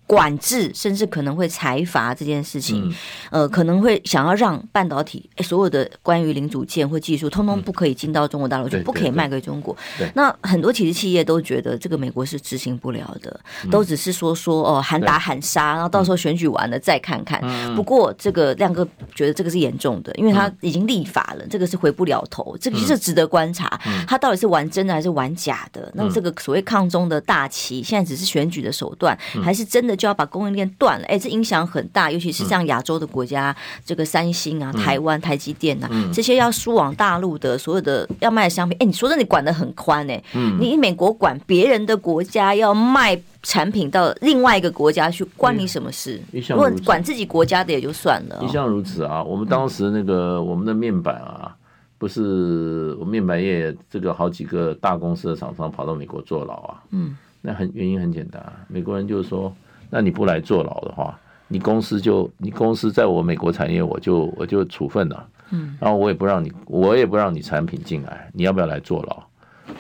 [0.07, 2.89] 管制甚至可能会裁罚这件事情，
[3.31, 9.75] 嗯、呃，可能会想要让半导体所有的关于零组件或技术，通通不可以进到中国大陆去，嗯、不可以卖给中国。
[10.13, 17.41] 那很多其实企业都觉得这个美国是执行不了的，嗯、都只是说说哦喊打喊杀，然后到时候选举完了再看看。
[17.43, 25.91] 嗯、不过这个亮哥觉得这个是严重的，因为他已经立法了，这个是回不了头，这个是值得观察，嗯、他到底是玩真的还是玩假的？
[25.95, 29.96] 那这个所谓抗中的大旗，现在只是选举的手段，还是真的？
[29.97, 46.21] 就要把供应链断了，哎，这影响很大，尤其是像亚洲的国家，嗯、这个三星啊、台湾、台积电啊，嗯、这些要输往大陆的所有的要卖的商品，哎，你说的你管得很宽哎，嗯、你美国管别人的国家要卖产品到另外一个国家去，关你什么事？
[46.49, 49.23] 如果管自己国家的也就算了，一向如此啊。
[49.23, 51.55] 我们当时那个我们的面板啊，
[51.97, 59.53] 不是我们面板业这个好几个大公司的厂商跑到美国坐牢啊，嗯，那很原因很简单，美国人就是说。
[59.89, 69.23] 那你不来坐牢的话，你公司就你公司在我美国产业，我就我就处分了，嗯，然后我也不让你，我也不让你产品进来，你要不要来坐牢？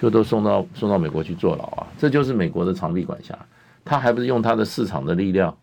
[0.01, 1.87] 就都送到送到美国去坐牢啊！
[1.97, 3.37] 这就是美国的长臂管辖，
[3.85, 5.55] 他还不是用他的市场的力量、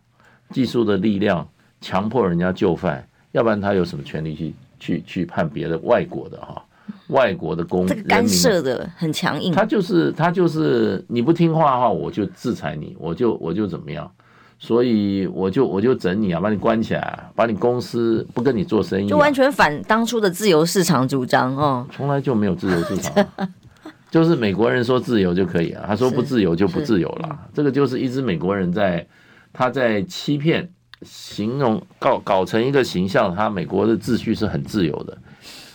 [0.49, 1.47] 技术的力量
[1.79, 6.61] 强迫人家就范，要不然他有什么权利去去去判别的外国的哈？
[7.09, 14.11] 外国的公这个干涉的很强硬，他就是他就是你不听话的话，我就制裁你，我就我就怎么样？
[14.57, 21.85] 所以我就我就整你啊，把你关起来，把你公司不跟你做生意，就完全反当初的自由市场主张哦。
[21.91, 23.27] 从来就没有自由市场，
[24.09, 27.39] 就是美国人说自由就可以啊，他说不自由就不自由了。
[27.53, 29.05] 这个就是一直美国人在
[29.51, 30.69] 他在欺骗，
[31.01, 35.17] 形容搞搞成一个形象，他美国的秩序是很自由的，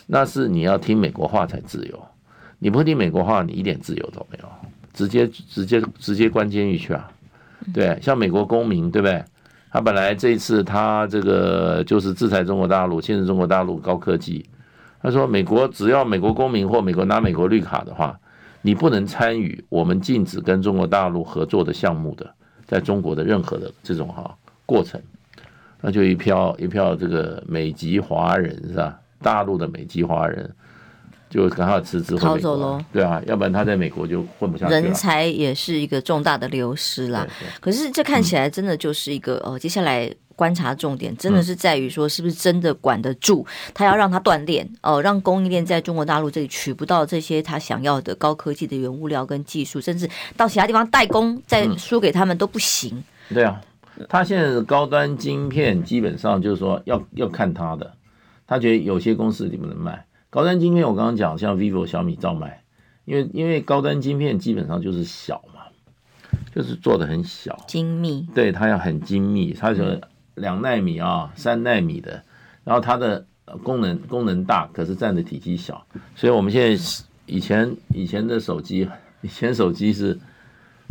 [0.06, 2.02] 那是你要听美国话才自由，
[2.58, 4.48] 你不听美国话，你一点自由都没有。
[4.92, 7.08] 直接直接直接关监狱去啊。
[7.74, 9.22] 对，像美国公民，对不对？
[9.72, 14.44] 他本来这一次他这个就是制裁中国大陆，限制中国大陆高科技。
[15.02, 18.18] 他说，美国只要美国公民或美国拿美国绿卡的话，
[18.62, 22.28] 你不能参与我们禁止跟中国大陆合作的项目的，
[22.66, 25.00] 在中国的任何的这种哈过程，
[25.80, 28.98] 那就一票一票这个美籍华人是吧？
[29.22, 30.50] 大陆的美籍华人。
[31.30, 34.72] 就赶快辞职逃走喽，对啊，要不然他在美国就混不下去。
[34.72, 37.24] 人才也是一个重大的流失啦。
[37.60, 43.46] 可是这看起来真的就是一个哦，接下来观察重点真的是在于说，是不是真的管得住？
[43.72, 53.00] 他要让他锻炼哦，让供应链在中国大陆这里取不到这些他想要的高科技的原物料跟技术，甚至到其他地方代工再输给他们都不行。
[53.32, 53.60] 对啊，
[54.08, 57.92] 他现在的高端晶片基本上就是说要要看他的，
[58.48, 60.04] 他觉得有些公司你不能卖。
[60.30, 62.62] 高端晶片，我刚刚讲，像 vivo、小米照卖，
[63.04, 65.62] 因为因为高端晶片基本上就是小嘛，
[66.54, 70.00] 就是做的很小，精密，对，它要很精密，它是
[70.36, 72.22] 两纳米啊、三纳米的，
[72.62, 73.26] 然后它的
[73.64, 76.80] 功能功能大，可是占的体积小，所以我们现在
[77.26, 78.88] 以前以前的手机，
[79.22, 80.16] 以前手机是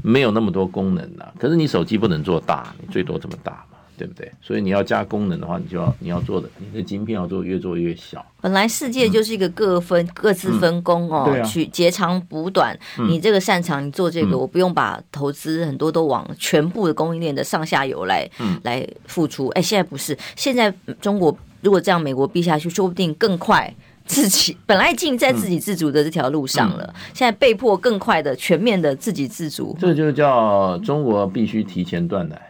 [0.04, 3.66] 没有那么多功能的，可是你手机不能做大，你最多这么大。
[4.00, 4.32] 对不对？
[4.42, 8.26] 所以你要加功能的话，你就要你要做的，你的晶片要做越做越小。
[8.40, 12.80] 本来世界就是一个各分、嗯、各自分工哦，嗯啊、去截长补短。
[12.98, 19.48] 嗯、你这个擅长，你做这个，嗯、我不用把投资很多都往全部的供应链的上下游来、嗯、来付出。
[19.50, 23.74] 哎，现在不是，现在中国如果这样，美国逼下去，说不定更快
[24.06, 29.76] 自己 本来已经在自给自足的这条路上了，嗯嗯、现在被迫更快的全面的自给自足。
[29.78, 32.49] 这就叫中国必须提前断奶。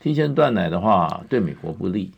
[0.00, 2.12] 提前断奶的话，对美国不利，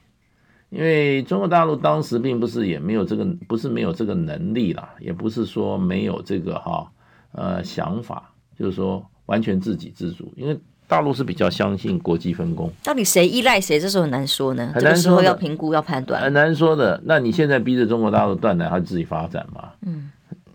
[0.70, 6.86] 因为中国大陆当时并不是也没有这个，不是没有这个能力啦，也不是说没有这个哈
[7.32, 12.70] 呃想法，就是说完全自给自足，因为大陆是比较相信国际分工。
[12.84, 14.70] 到底谁依赖谁，这时候很难说呢？
[14.74, 17.00] 很难说，这个时候要评估要判断，很难说的。
[17.04, 19.70] 那你现在逼着中国大陆断奶，他自己发展嘛？
[19.82, 20.10] 嗯，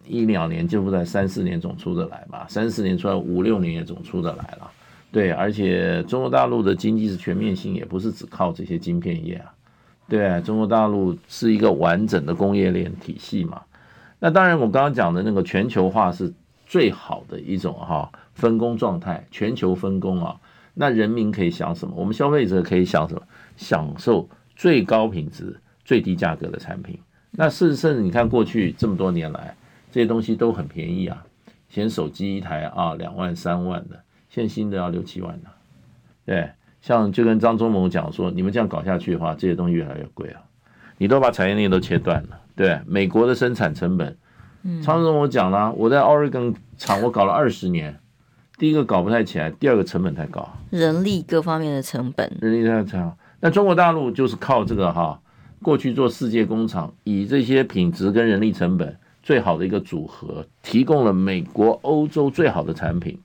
[0.07, 2.47] 一两年就不在，三四年总出得来嘛？
[2.47, 4.71] 三四年出来，五六年也总出得来了。
[5.11, 9.53] 对，而且中国大陆的经济是全面性，也不是只靠这些晶片业啊。
[10.07, 13.61] 对，中国大陆是一个完整的工业链体系嘛。
[14.19, 16.33] 那当然，我刚刚讲的那个全球化是
[16.65, 20.39] 最好的一种哈分工状态，全球分工啊。
[20.73, 21.93] 那人民可以想什么？
[21.97, 23.21] 我们消费者可以想什么？
[23.57, 26.97] 享受最高品质、最低价格的产品。
[27.31, 29.55] 那事实上，你看过去这么多年来，
[29.91, 31.25] 这些东西都很便宜啊。
[31.69, 33.99] 以前手机一台啊，两万、三万的。
[34.33, 35.49] 现新的要六七万呢，
[36.25, 40.39] 对，像就跟张忠谋讲说，你们这样搞下去的话，这些东西越来越贵啊，
[40.97, 44.17] 你都把产业链都切断了，对，美国的生产成本，
[44.63, 47.99] 嗯，张忠谋讲了，我在奥瑞根厂我搞了二十年，
[48.57, 55.19] 第一个搞不太起来，第二个成本太高，人力各方面的成本，人力太高，那中国大陆就是靠这个哈，
[55.61, 63.19] 过去做世界工厂，以这些品质跟人力成本最好的一个组合，提供了美国、欧洲最好的产品。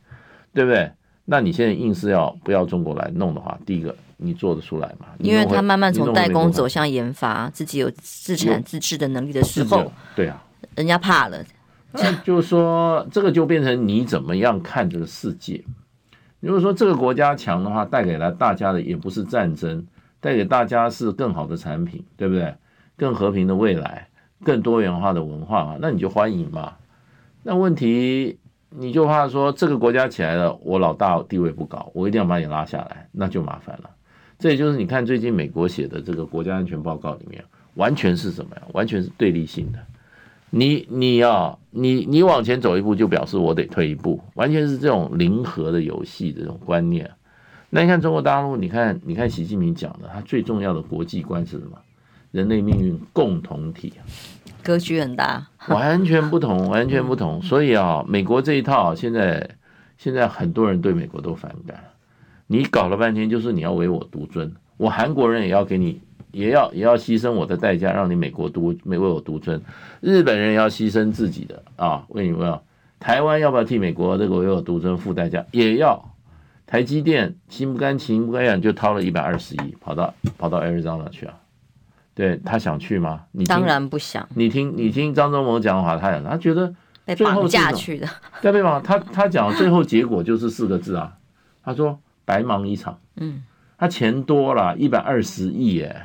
[0.52, 0.90] 对不对？
[1.28, 5.06] 那你现在硬是要不要中国来弄的话，第一个你做得出来吗？
[5.18, 10.40] 因为他慢慢从代工走向研发，自己有自产自制的能力的时候，对啊，
[10.76, 11.44] 人家怕了。
[12.22, 15.64] 就是说，这个就变成你怎么样看这个世界？
[16.38, 19.84] 如果说这个国家强的话，带给了大家的也不是战争，
[20.20, 22.54] 带给大家是更好的产品，对不对？
[22.96, 24.08] 更和平的未来，
[24.44, 26.74] 更多元化的文化嘛，那你就欢迎嘛。
[27.42, 28.38] 那问题。
[28.78, 33.90] 你就怕说这个国家起来了，我老大地位不高，我一定要把你拉下来，那就麻烦了。
[34.38, 37.42] 这也就是你看最近美国写的这个国家安全报告里面，
[37.74, 38.62] 完全是什么呀？
[38.72, 39.78] 完全是对立性的。
[40.50, 47.10] 你你要你你往前走一步，就表示我得退一步，完全是这种零和的游戏这种观念。
[47.70, 51.78] 那你看中国大陆，你看你看习近平讲的，他最重要的国际观是什么？
[52.30, 53.94] 人类命运共同体。
[54.66, 57.40] 格局很大， 完全不同，完全不同。
[57.40, 59.48] 所以啊，美国这一套现在
[59.96, 61.84] 现在很多人对美国都反感。
[62.48, 66.00] 你搞了半天就是你要唯我独尊，我韩国人也要给你，
[66.32, 69.62] 也要也要牺牲我的代价，让你美国独没唯我独尊。
[70.00, 72.62] 日本人要牺牲自己的啊，为你们要
[72.98, 75.46] 台湾要不要替美国这个唯我独尊付代价？
[75.52, 76.12] 也要。
[76.68, 81.34] 台积电心不甘情不愿就掏了一百二十亿，跑到跑到 Arizona 去啊。
[82.16, 83.20] 对他想去吗？
[83.32, 84.26] 你当然不想。
[84.34, 88.08] 你听，你听张忠谋讲的话，他讲，他觉得被绑架去的，
[88.40, 88.80] 对对吧？
[88.82, 91.12] 他他讲最后结果就是四个字啊，
[91.62, 92.98] 他说白忙一场。
[93.16, 93.44] 嗯，
[93.76, 96.02] 他钱多了，一百二十亿耶，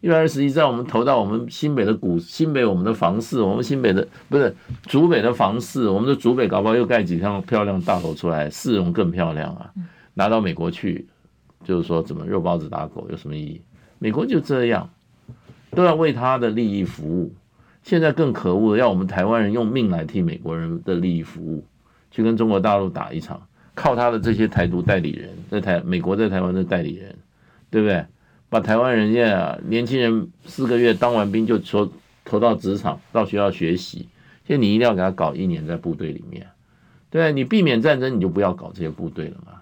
[0.00, 9.70] 一百二十亿在我们投到我们新北的股，新北我们的房市，我们新北的不是竹北的房市，我们的竹北搞不好又盖几栋漂亮大楼出来，市容更漂亮啊！
[10.14, 11.06] 拿到美国去，
[11.64, 13.62] 就是说怎么肉包子打狗有什么意义？
[13.98, 14.88] 美国就这样，
[15.74, 17.34] 都要为他的利益服务。
[17.82, 21.66] 现在更可恶的，要我们台湾人用命来替美国人的利益服务，
[22.10, 23.42] 去跟中国大陆打一场。
[23.74, 27.14] 靠他的这些台独代理人，在台美国在台湾的代理人，
[27.70, 28.06] 对不对？
[28.48, 31.90] 把台湾人家啊年轻人四个月当完兵就投
[32.24, 34.08] 投到职场，到学校学习，
[34.46, 36.46] 现在你一定要给他搞一年在部队里面，
[37.10, 39.54] 对，你避免战争，你就不要搞这些部队了嘛。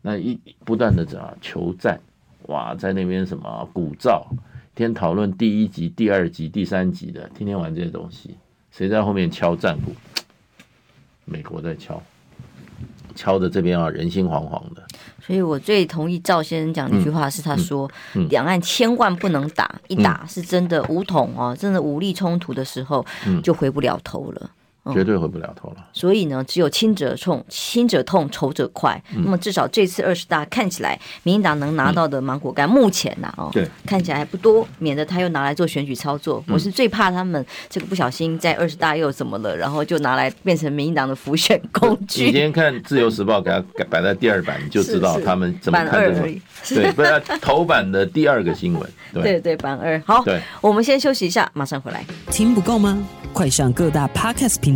[0.00, 1.98] 那一不断的怎样求战，
[2.42, 4.22] 哇，在那边什么鼓噪，
[4.76, 8.36] 天天讨论第一集、第二集、第三集的，天天玩这些东西，
[8.70, 9.90] 谁在后面敲战鼓？
[11.24, 12.00] 美国在敲。
[13.14, 14.86] 敲的这边啊，人心惶惶的。
[15.18, 17.90] 所以我最同意赵先生讲的一句话，是他说，
[18.28, 23.02] 两岸千万不能打，一打是真的武统哦，真的武力冲突的时候，
[23.42, 24.50] 就回不了头了。
[24.92, 25.76] 绝对回不了头了。
[25.92, 29.00] 所以呢，只有亲者痛，亲者痛，仇者快。
[29.14, 36.42] 那么至少这次二十大看起来，民进党能拿到的芒果干，目前呐，哦，对，看起来还不多，免得他又拿来做选举操作。
[36.48, 42.24] 我是最怕他们这个不小心在二十大又怎么了，然后就拿来变成民进党的浮选工具。
[42.24, 46.26] 你今天看《自由时报》给他 摆在第二版，你就知道他们怎么看这个。
[46.68, 48.90] 对，不是头版的第二个新闻。
[49.12, 50.02] 对对，版二。
[50.04, 52.04] 好，对，我们先休息一下，马上回来。
[52.30, 52.98] 听不够吗？
[53.32, 54.75] 快上各大 Podcast 平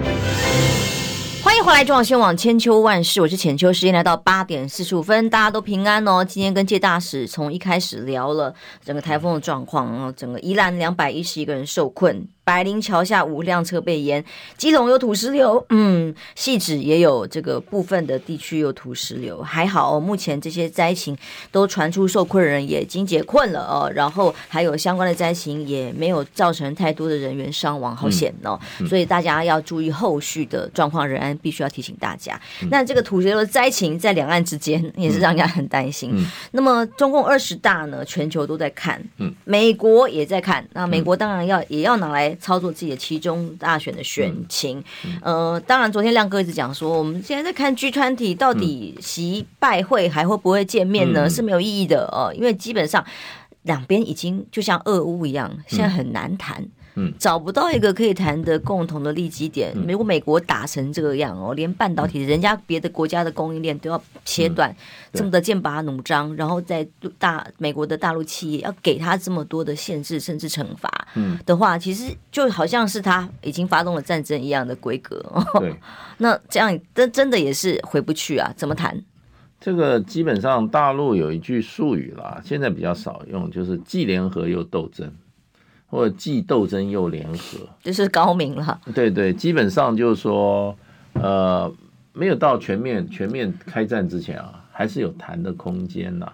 [1.51, 3.73] 欢迎回来，中央新闻网千秋万世，我是浅秋。
[3.73, 6.23] 时间来到八点四十五分，大家都平安哦。
[6.23, 12.25] 今天跟界大使从一开始聊了整个台风的状况，然后整个宜兰两百一十一个人受困。
[12.43, 14.23] 白林桥下五辆车被淹，
[14.57, 21.15] 基隆有土石流，嗯，汐止也有这个部分的地区有土石流，还好哦，目前这些灾情
[21.51, 32.39] 都传出受困人也已经解困了哦，然后还有相关的灾情也没有造成太多的人员伤亡，好险哦，嗯嗯、所以大家要注意后续的状况，仍然必须要提醒大家。
[32.63, 36.11] 嗯、那这个土石流的灾情在两岸之间也是让人家很担心。
[36.51, 42.30] 那么中共二十大呢，全球都在看，嗯，美国也在看，那美国当然要、嗯、也要拿来。
[42.39, 44.83] 操作自己的其中大选的选情，
[45.21, 51.27] 呃，当然，昨天亮哥一直讲说，我们现在在看 G 团体到底习拜会还会不会见面呢？
[51.27, 53.05] 嗯、是没有意义的哦，因为基本上
[53.63, 56.61] 两边已经就像俄乌一样，现在很难谈。
[56.61, 59.73] 嗯嗯，找不到一个可以谈的共同的利基点。
[59.87, 64.75] 如果美国打成这个样哦，连半导体人家别的国家的供应链都要切断，
[65.13, 66.85] 这么的剑拔弩张，然后在
[67.17, 75.23] 大美国的大陆企业要给他这么多的限制甚至惩罚，嗯的话，其实就好像是他已经发动了战争一样的规格。
[75.59, 75.73] 对，
[76.19, 78.53] 那这样真真的也是回不去啊？
[78.57, 79.01] 怎么谈？
[79.59, 85.09] 这个基本上大陆有一句术语啦，现在比较少用，就是既联合又斗争。
[85.91, 88.79] 或者既斗争又联合，就是高明了。
[88.95, 90.73] 对对，基本上就是说，
[91.13, 91.69] 呃，
[92.13, 96.31] 没有到全面全面开战之前啊，还是有谈的空间呐。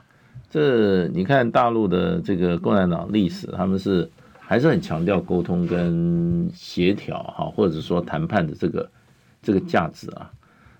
[0.50, 4.08] 这你看大陆的这个共产党历史，他们是
[4.40, 8.90] 还是很强调沟通跟协调哈，或者说谈判的这个
[9.42, 10.32] 这个价值啊。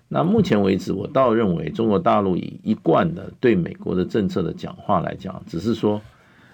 [0.06, 6.00] 那目前为止，我倒认为中国大陆以一贯的对美国的政策的讲话来讲，只是说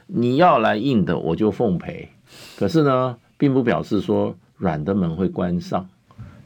[0.07, 2.09] 你要来硬的，我就奉陪。
[2.57, 5.89] 可是呢，并不表示说软的门会关上。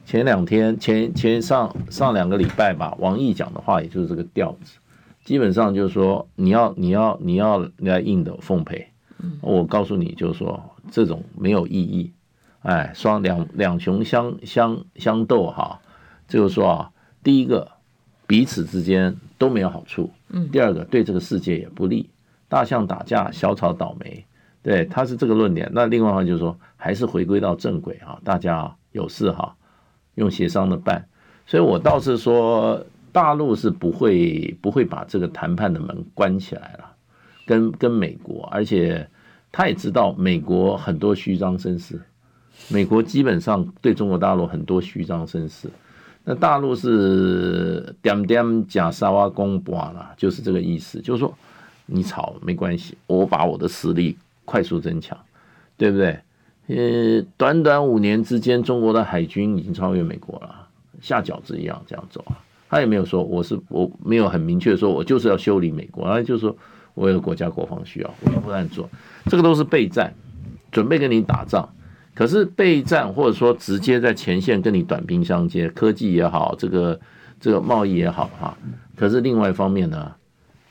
[0.04, 4.78] 前两天前前上上两个礼拜吧，王毅讲的话也就是这个调子，
[5.24, 8.88] 基本上就是说你要你要你要来硬的奉陪。
[9.40, 12.12] 我告诉你，就是说这种没有意义。
[12.62, 15.80] 哎，双两两雄相相相斗哈，
[16.26, 16.90] 就是说啊，
[17.22, 17.68] 第一个
[18.26, 20.10] 彼此之间都没有好处，
[20.50, 22.08] 第二个对这个世界也不利。
[22.48, 24.24] 大象打架，小草倒霉。
[24.62, 25.70] 对，他是这个论点。
[25.72, 29.54] 那另外话就是说，还是回归到正轨啊，大家有事哈，
[30.16, 31.06] 用协商的办。
[31.46, 36.84] 所以我倒是说，大陆是不会不会把这个谈判的门关起来了，
[37.46, 39.08] 跟跟美国，而且
[39.50, 41.98] 他也知道美国很多虚张声势，
[42.68, 45.70] 美国基本上对中国大陆很多虚张声势。
[46.24, 51.32] 那大陆是点点假沙瓦公布了，就是这个意思，就是说
[51.88, 54.16] 你吵没关系，我把我的实力。
[54.50, 55.14] 快速增强，
[55.76, 56.18] 对不对？
[56.68, 60.66] 呃，短短五年之间，中国的海军已经超越美国了，
[61.02, 62.40] 下饺子一样这样走啊。
[62.70, 66.56] 他也没有说我是我没有很明确说，我就是要修理美国，他就是说
[66.94, 68.88] 我有国家国防需要，我就不这样做。
[69.26, 70.14] 这个都是备战，
[70.72, 71.68] 准备跟你打仗。
[72.14, 76.98] 可是备战或者说直接在前线跟你短兵相接，科技也好，这个
[77.38, 78.56] 这个贸易也好哈。
[78.96, 80.10] 可是另外一方面呢，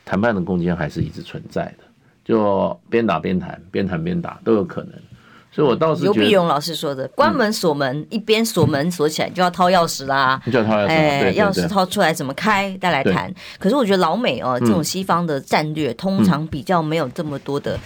[0.08, 1.84] 谈判的空间还是一直存在的，
[2.24, 4.92] 就边打边谈，边谈边打都有可能。
[5.50, 13.32] 所以我倒是觉得，游必荣老师说的，关门锁门，一边锁门锁起来就要掏钥匙啦，就要掏钥匙，哎，钥匙掏出来怎么开，再来谈。
[13.58, 17.78] 可是我觉得老美哦，这种西方的战略通常比较没有这么多的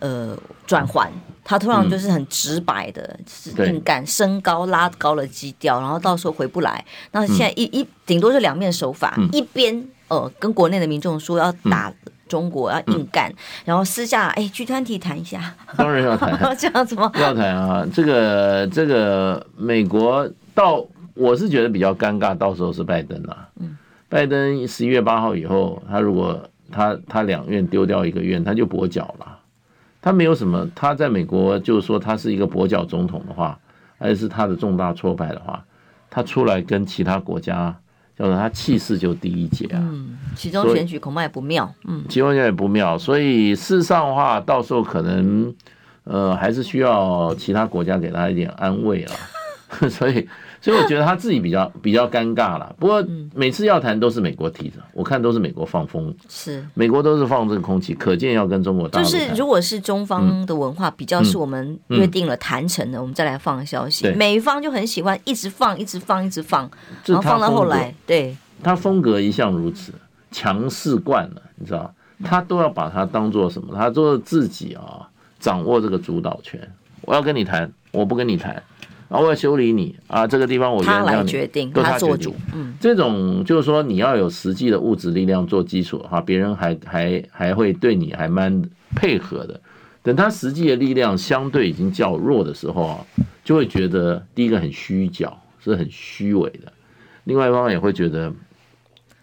[0.00, 1.10] 呃转换，
[1.44, 6.84] 他通常就是很直白的，是硬干，升高拉高了基调，然后到时候回不来。
[7.12, 11.90] 那现在一一顶多是两面手法，一边呃跟国内的民众说要打。
[12.28, 13.28] 中国要硬干，
[13.64, 17.10] 然后私下哎，去团体谈一下，当然要谈， 这样子吗？
[17.16, 17.84] 要谈啊！
[17.92, 23.48] 这个这个美国到我是觉得比较尴尬，到时候是拜登啊。
[23.58, 23.76] 嗯，
[24.08, 26.40] 拜登十一月八号以后，他如果
[26.70, 29.40] 他他两院丢掉一个院，他就跛脚了。
[30.00, 33.58] 他没有什么，他在美国就是说他是一个跛脚总统的话，
[33.98, 35.64] 还是他的重大挫败的话，
[36.08, 37.76] 他出来跟其他国家。
[38.20, 45.54] 叫做他气势就第一节啊，嗯，其中选举恐怕也不妙，嗯，其中也不妙，所以事实上的话，到时候可能，
[46.04, 49.14] 呃，还是需要其他国家给他一点安慰啊，
[49.88, 50.28] 所以。
[50.60, 52.74] 所以我觉得他自己比较比较尴尬了。
[52.78, 53.02] 不过
[53.34, 59.06] 每次要谈都是美国提的，我看都是美国放风，是美国都是放这个空气，可见要跟中国大陆。
[59.06, 64.10] 就是如果是中方的文化比较是我们约定了谈成的，我们再来放消息。
[64.12, 66.70] 美方就很喜欢一直放，一直放，一直放，
[67.06, 68.36] 然后放到后来，对。
[68.62, 69.92] 他风格一向如此，
[70.30, 73.74] 强势惯了，你知道，他都要把它当做什么？
[73.74, 75.08] 他做自己啊，
[75.38, 76.60] 掌握这个主导权。
[77.00, 78.62] 我要跟你谈，我不跟你谈。
[79.10, 82.32] 然后我要修理你啊，这个地方我原谅你，他来决定，都他做主。
[82.54, 88.62] 嗯，这种就是说你要有实际的物质力量做基础哈，别人还还还会对你还蛮
[88.94, 89.60] 配合的。
[90.04, 93.06] 等他实际的力量相对已经较弱的时候啊，
[93.42, 96.72] 就会觉得第一个很虚假，是很虚伪的。
[97.24, 98.32] 另外一方面也会觉得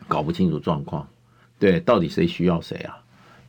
[0.05, 1.07] 搞不清楚状况，
[1.57, 2.97] 对，到底谁需要谁啊？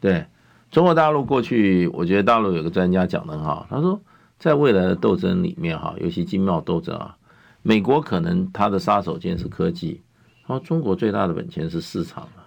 [0.00, 0.24] 对，
[0.70, 4.00] 中国大陆过去，我觉得大陆有个专家讲的很好，他说。
[4.38, 7.16] 在未来的斗争里面，哈，尤其经贸斗争啊，
[7.62, 10.00] 美国可能他的杀手锏是科技，
[10.46, 12.46] 然后中国最大的本钱是市场啊。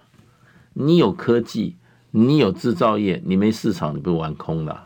[0.72, 1.76] 你有科技，
[2.10, 4.80] 你有制造业，你没市场，你不玩空的。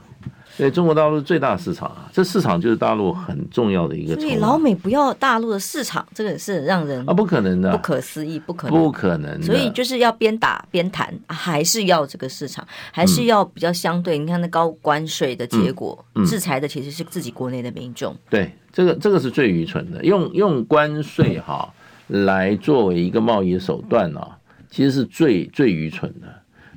[0.64, 4.14] 以中国大陆是最大的市场啊，这市场就是大陆很重要的一个。
[4.14, 9.42] 所以老美不要大陆的市场，这个是让人啊不可能的，不可思议，不可能，不可能。
[9.42, 14.16] 所以就是要边打边谈，还是要这个市场，还是要比较相对。
[14.16, 18.16] 你看那高关税的结果，制裁的其实是自己国内的民众。
[18.30, 21.68] 对，这个这个是最愚蠢的，用用关税哈
[22.06, 24.20] 来作为一个贸易的手段呢，
[24.70, 26.28] 其实是最最愚蠢的。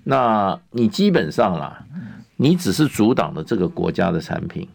[0.03, 1.85] 那你基本上啦。
[2.41, 4.65] 你只是阻挡了这个国家的产品，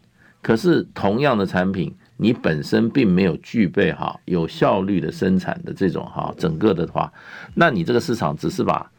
[0.43, 7.11] 可是同样的产品，你本身并没有具备哈有效率的生产的这种哈整个的话，
[7.55, 8.91] 那你这个市场只是把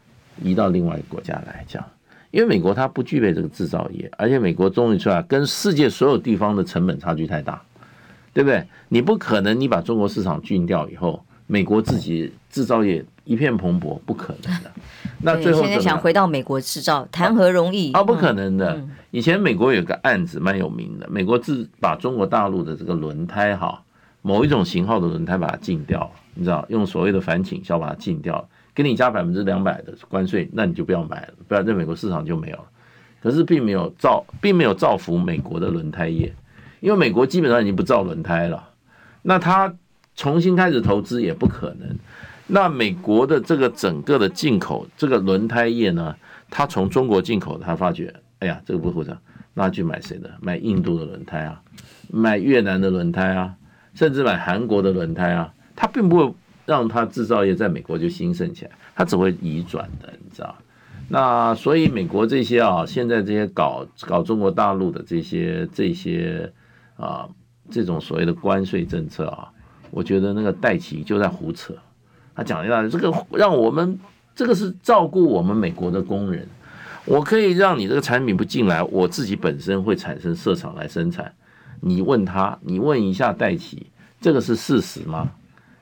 [0.42, 1.84] 移到另外一个国家来讲，
[2.32, 7.62] 因为美国它不具备这个制造业，而且美国终于出来跟世界所有地方的成本差距太大，
[8.34, 8.66] 对不对？
[8.88, 13.04] 你不可能你把中国市场禁掉以后，美国自己制造业。
[13.26, 14.70] 一片蓬勃，不可能的。
[15.20, 17.90] 那最后现在想回到美国制造，谈何容易？
[17.90, 18.80] 啊，不可能的。
[19.10, 23.82] 以前美国有个案子蛮有名的，美国自把中国大陆的这个轮胎哈，
[24.22, 32.64] 某一种型号的轮胎把它禁掉，你知道，用所谓的反倾销把它禁掉，给你加百分之两百的关税，那你就不要买了，不然在美国市场就没有了。
[33.20, 36.32] 可是并没有造，并没有造福美国的轮胎业，
[36.78, 38.68] 因为美国基本上已经不造轮胎了，
[39.22, 39.74] 那他
[40.16, 41.96] 重新开始投资也不可能。
[42.48, 46.16] 那美国的这个整个的进口这个轮胎业呢，
[46.48, 49.16] 他从中国进口，他发觉，哎呀，这个不合适，
[49.54, 50.30] 那去买谁的？
[50.40, 51.60] 买印度的轮胎啊，
[52.08, 53.54] 买越南的轮胎啊，
[53.94, 60.56] 甚至买韩国的轮胎啊，他并不会让他制造业在美国就兴盛起来，他只会移转的，你知道？
[61.08, 66.52] 那所以美国这些啊，现在这些搞搞中国大陆的这些这些
[66.96, 67.28] 啊，
[67.70, 69.50] 这种所谓的关税政策啊，
[69.90, 71.74] 我觉得那个戴琪就在胡扯。
[72.34, 73.98] 他讲一大堆，这个让我们
[74.34, 76.46] 这个是照顾我们美国的工人，
[77.06, 81.32] 我可以让你这个产品不进来，我自己本身会产生设厂来生产。
[81.80, 83.86] 你问他，你问一下戴琪，
[84.20, 85.30] 这个是事实吗？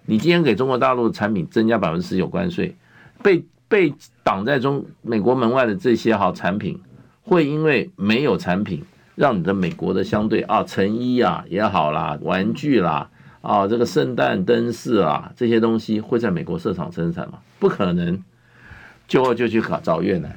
[0.06, 2.76] 你今天给中国大陆的产品增加百分之十九关税，
[3.22, 3.92] 被被
[4.22, 6.78] 挡在中美国门外的这些好产品，
[7.22, 8.84] 会因为没有产品
[9.16, 13.10] 让你的美国的相对啊，成衣啊也好啦，玩具啦
[13.44, 17.38] 啊，这个圣诞灯饰啊这些东西会在美国设厂生产吗？
[17.58, 18.22] 不可能，
[19.06, 20.34] 就后就去考找越南，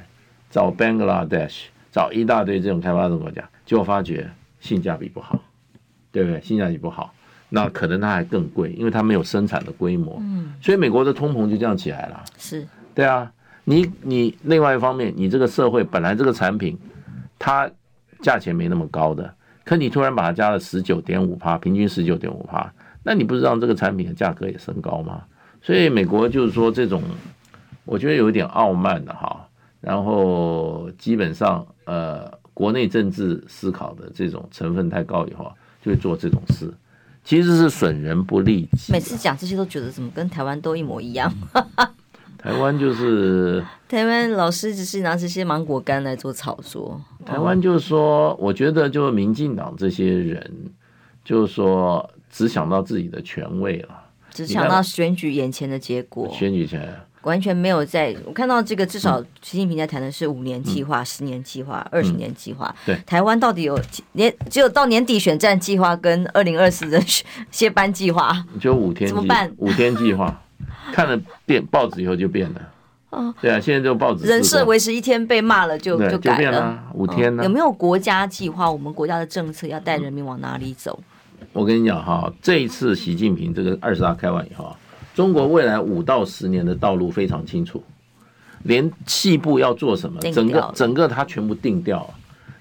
[0.50, 4.30] 找 Bangladesh，找一大堆这种开发中国家，结果发觉
[4.60, 5.42] 性价比不好，
[6.12, 6.40] 对不对？
[6.42, 7.12] 性价比不好，
[7.48, 10.18] 那可能它还更贵，因为它没有生产的规模。
[10.20, 12.22] 嗯，所以美国的通膨就这样起来了。
[12.36, 13.32] 是，对啊，
[13.64, 16.78] 你你另外一方面，你这个社会本来这个产品
[17.38, 17.70] 它。
[18.20, 19.32] 价钱没那么高的，
[19.64, 22.68] 可你突然把它加了十九点五趴，平均十九点五趴，
[23.08, 25.22] 那你不是让这个产品的价格也升高吗？
[25.62, 27.02] 所以美国就是说这种，
[27.86, 29.48] 我觉得有一点傲慢的哈，
[29.80, 35.50] 然后基本上呃国内政治思考的这种成分太高以后，
[35.82, 36.70] 就会做这种事，
[37.24, 38.92] 其实是损人不利己。
[38.92, 41.32] 每次讲这些都觉得怎么跟台湾都一模一样。
[42.36, 47.00] 台湾就是 台湾老师只是拿这些芒果干来做炒作。
[47.24, 50.70] 台湾就是说，我觉得就民进党这些人，
[51.24, 53.88] 就是说只想到自己的权位了，
[54.30, 56.28] 只想到选举眼前的结果。
[56.32, 56.88] 选举前
[57.22, 62.74] 完全没有在，我看到这个至少习近平在谈的是五年计划、十年计划、二十年计划。
[62.86, 63.78] 对，台湾到底有
[64.12, 67.02] 年只有到年底选战计划跟二零二四的
[67.50, 69.52] 接班计划，就五天怎么办？
[69.58, 70.40] 五天计划。
[70.92, 72.60] 看了变报纸以后就变了，
[73.10, 77.44] 哦，对啊，现在就报纸人设维持一天被骂了就就改了，了五天呢、哦？
[77.44, 78.70] 有没有国家计划？
[78.70, 80.98] 我们国家的政策要带人民往哪里走？
[81.52, 84.74] 我跟你讲哈，这一次习近平这个二十大开完以后，
[85.14, 87.82] 中国未来五到十年的道路非常清楚，
[88.64, 92.10] 连细部要做什么，整个整个他全部定掉了。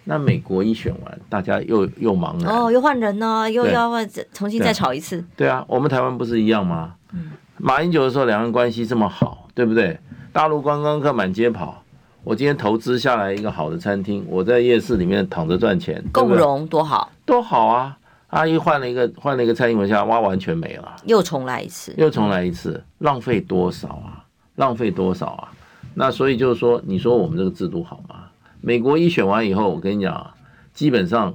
[0.06, 3.92] 那美国一选完，大家又又忙了哦，又换人呢，又要
[4.32, 5.24] 重新再炒一次。
[5.36, 6.96] 对啊，我们台湾不是一样吗？
[7.14, 7.32] 嗯。
[7.58, 10.00] 马英九的时候，两岸关系这么好，对不对？
[10.32, 11.84] 大陆观光客满街跑，
[12.24, 17.98] 我今天投资下来一个好的餐厅，我在夜市里面躺着赚钱，共荣多好，多好啊！
[18.28, 24.26] 阿姨换了一个换了一个蔡英文下，哇，完全没了，又重来一次，又重来一次，浪费多少啊？
[24.56, 25.52] 浪费多少啊？
[25.94, 28.26] 那所以就是说，你说我们这个制度好吗？
[28.62, 30.34] 美国一选完以后，我跟你讲啊，
[30.74, 31.34] 基本上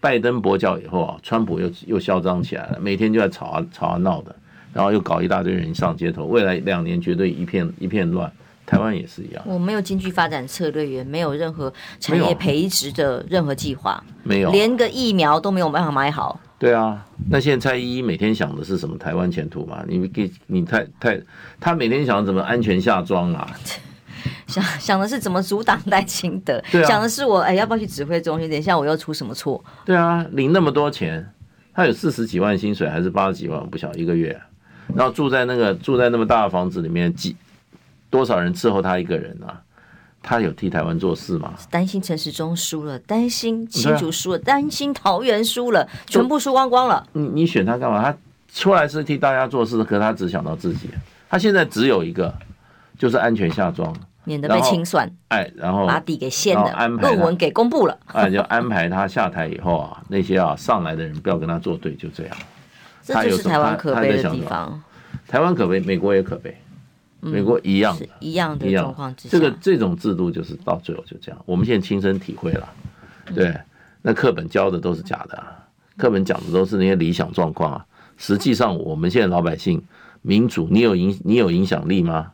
[0.00, 4.34] 拜登跛脚以后啊，川普又又嚣张起来了，每天就在吵啊吵啊闹的。
[4.72, 8.32] 然后又搞一大堆人上街头，未来两年绝对一片一片乱。
[8.70, 16.38] 台湾也是一样，我没有经济发展策略，也没有任何产业培植的任何计划，没有，连个疫苗都没有办法买好。
[16.56, 18.96] 对啊，那现在蔡依依每天想的是什么？
[18.96, 19.82] 台湾前途嘛？
[19.88, 21.20] 你给你太太，
[21.58, 23.50] 她每天想怎么安全下庄啊？
[24.46, 26.62] 想想的是怎么阻挡赖清德？
[26.70, 28.48] 对啊，想的是我哎要不要去指挥中心？
[28.48, 29.60] 等一下我又出什么错？
[29.84, 31.28] 对啊，领那么多钱，
[31.74, 33.58] 他有四十几万薪水还是八十几万？
[33.60, 34.40] 我不晓得一个月。
[34.94, 37.34] 然后住在那个住在那么大的房子里面，几
[38.10, 39.62] 多少人伺候他一个人啊？
[40.22, 41.54] 他有替台湾做事吗？
[41.70, 47.06] 担心陈时中输了，担心新竹输了，担心桃园输了，全部输光光了。
[47.12, 48.02] 你你选他干嘛？
[48.02, 48.14] 他
[48.52, 50.90] 出来是替大家做事，可他只想到自己。
[51.30, 52.34] 他现在只有一个，
[52.98, 55.10] 就是安全下庄，免得被清算。
[55.28, 57.98] 哎，然后把底给掀了，安排论文给公布了。
[58.12, 62.36] 哎，就安排他下台以后啊，那些啊上来的人不要跟他作对，就这样。
[63.02, 64.82] 这就是台湾可悲的地方。
[65.26, 66.59] 台湾可悲，美国也可悲，
[67.20, 71.40] 美国一样的，嗯、一样的状况之下，这个这种制度就是到最后就这样。
[71.44, 72.68] 我们现在亲身体会了，
[73.34, 73.54] 对，
[74.02, 77.86] 那课本教的都是假的，啊，课本讲的都是那些理想状况啊。
[78.16, 79.82] 实际上，我们现在老百姓
[80.22, 82.32] 民主，你有影你有影响力吗？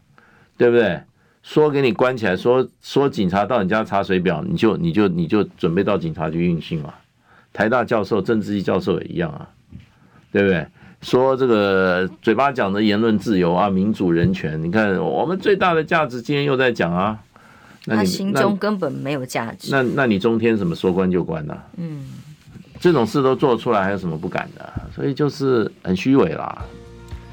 [0.57, 1.01] 对不对？
[1.43, 6.95] 说给你关起来，说说警察到你家查水表，你就你就你就准备到警察局运行嘛。
[7.53, 9.49] 台大教授、政治系教授也一样啊。
[10.33, 10.67] 对不对？
[11.03, 17.19] 说这个嘴巴讲的言论自由啊，民主人权，你看我们最大的价值，今天又在讲啊。
[17.89, 19.71] 那你他心中根本没有价值。
[19.71, 21.65] 那那，你中天怎么说关就关呢、啊？
[21.77, 22.05] 嗯，
[22.81, 24.73] 这种事都做出来，还有什么不敢的？
[24.93, 26.65] 所以就是很虚伪啦。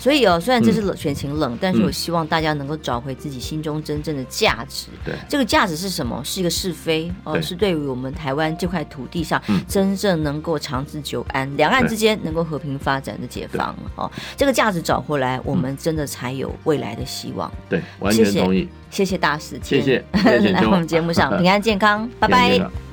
[0.04, 4.88] 所以哦，虽然这是冷选情冷，但是我希望大家能够找回自己心中真正的价值。
[5.06, 6.22] 对，这个价值是什么？
[6.26, 13.74] 是一个是非，而是对于我们台湾这块土地上真正能够长治久安，两岸之间能够和平发展的解放。
[13.96, 17.50] 哦，这个价值找回来，我们真的才有未来的希望。
[17.70, 18.68] 对，完全同意。
[18.92, 22.93] 谢谢大使，谢谢，谢谢 来我们节目上 平安健康，拜拜。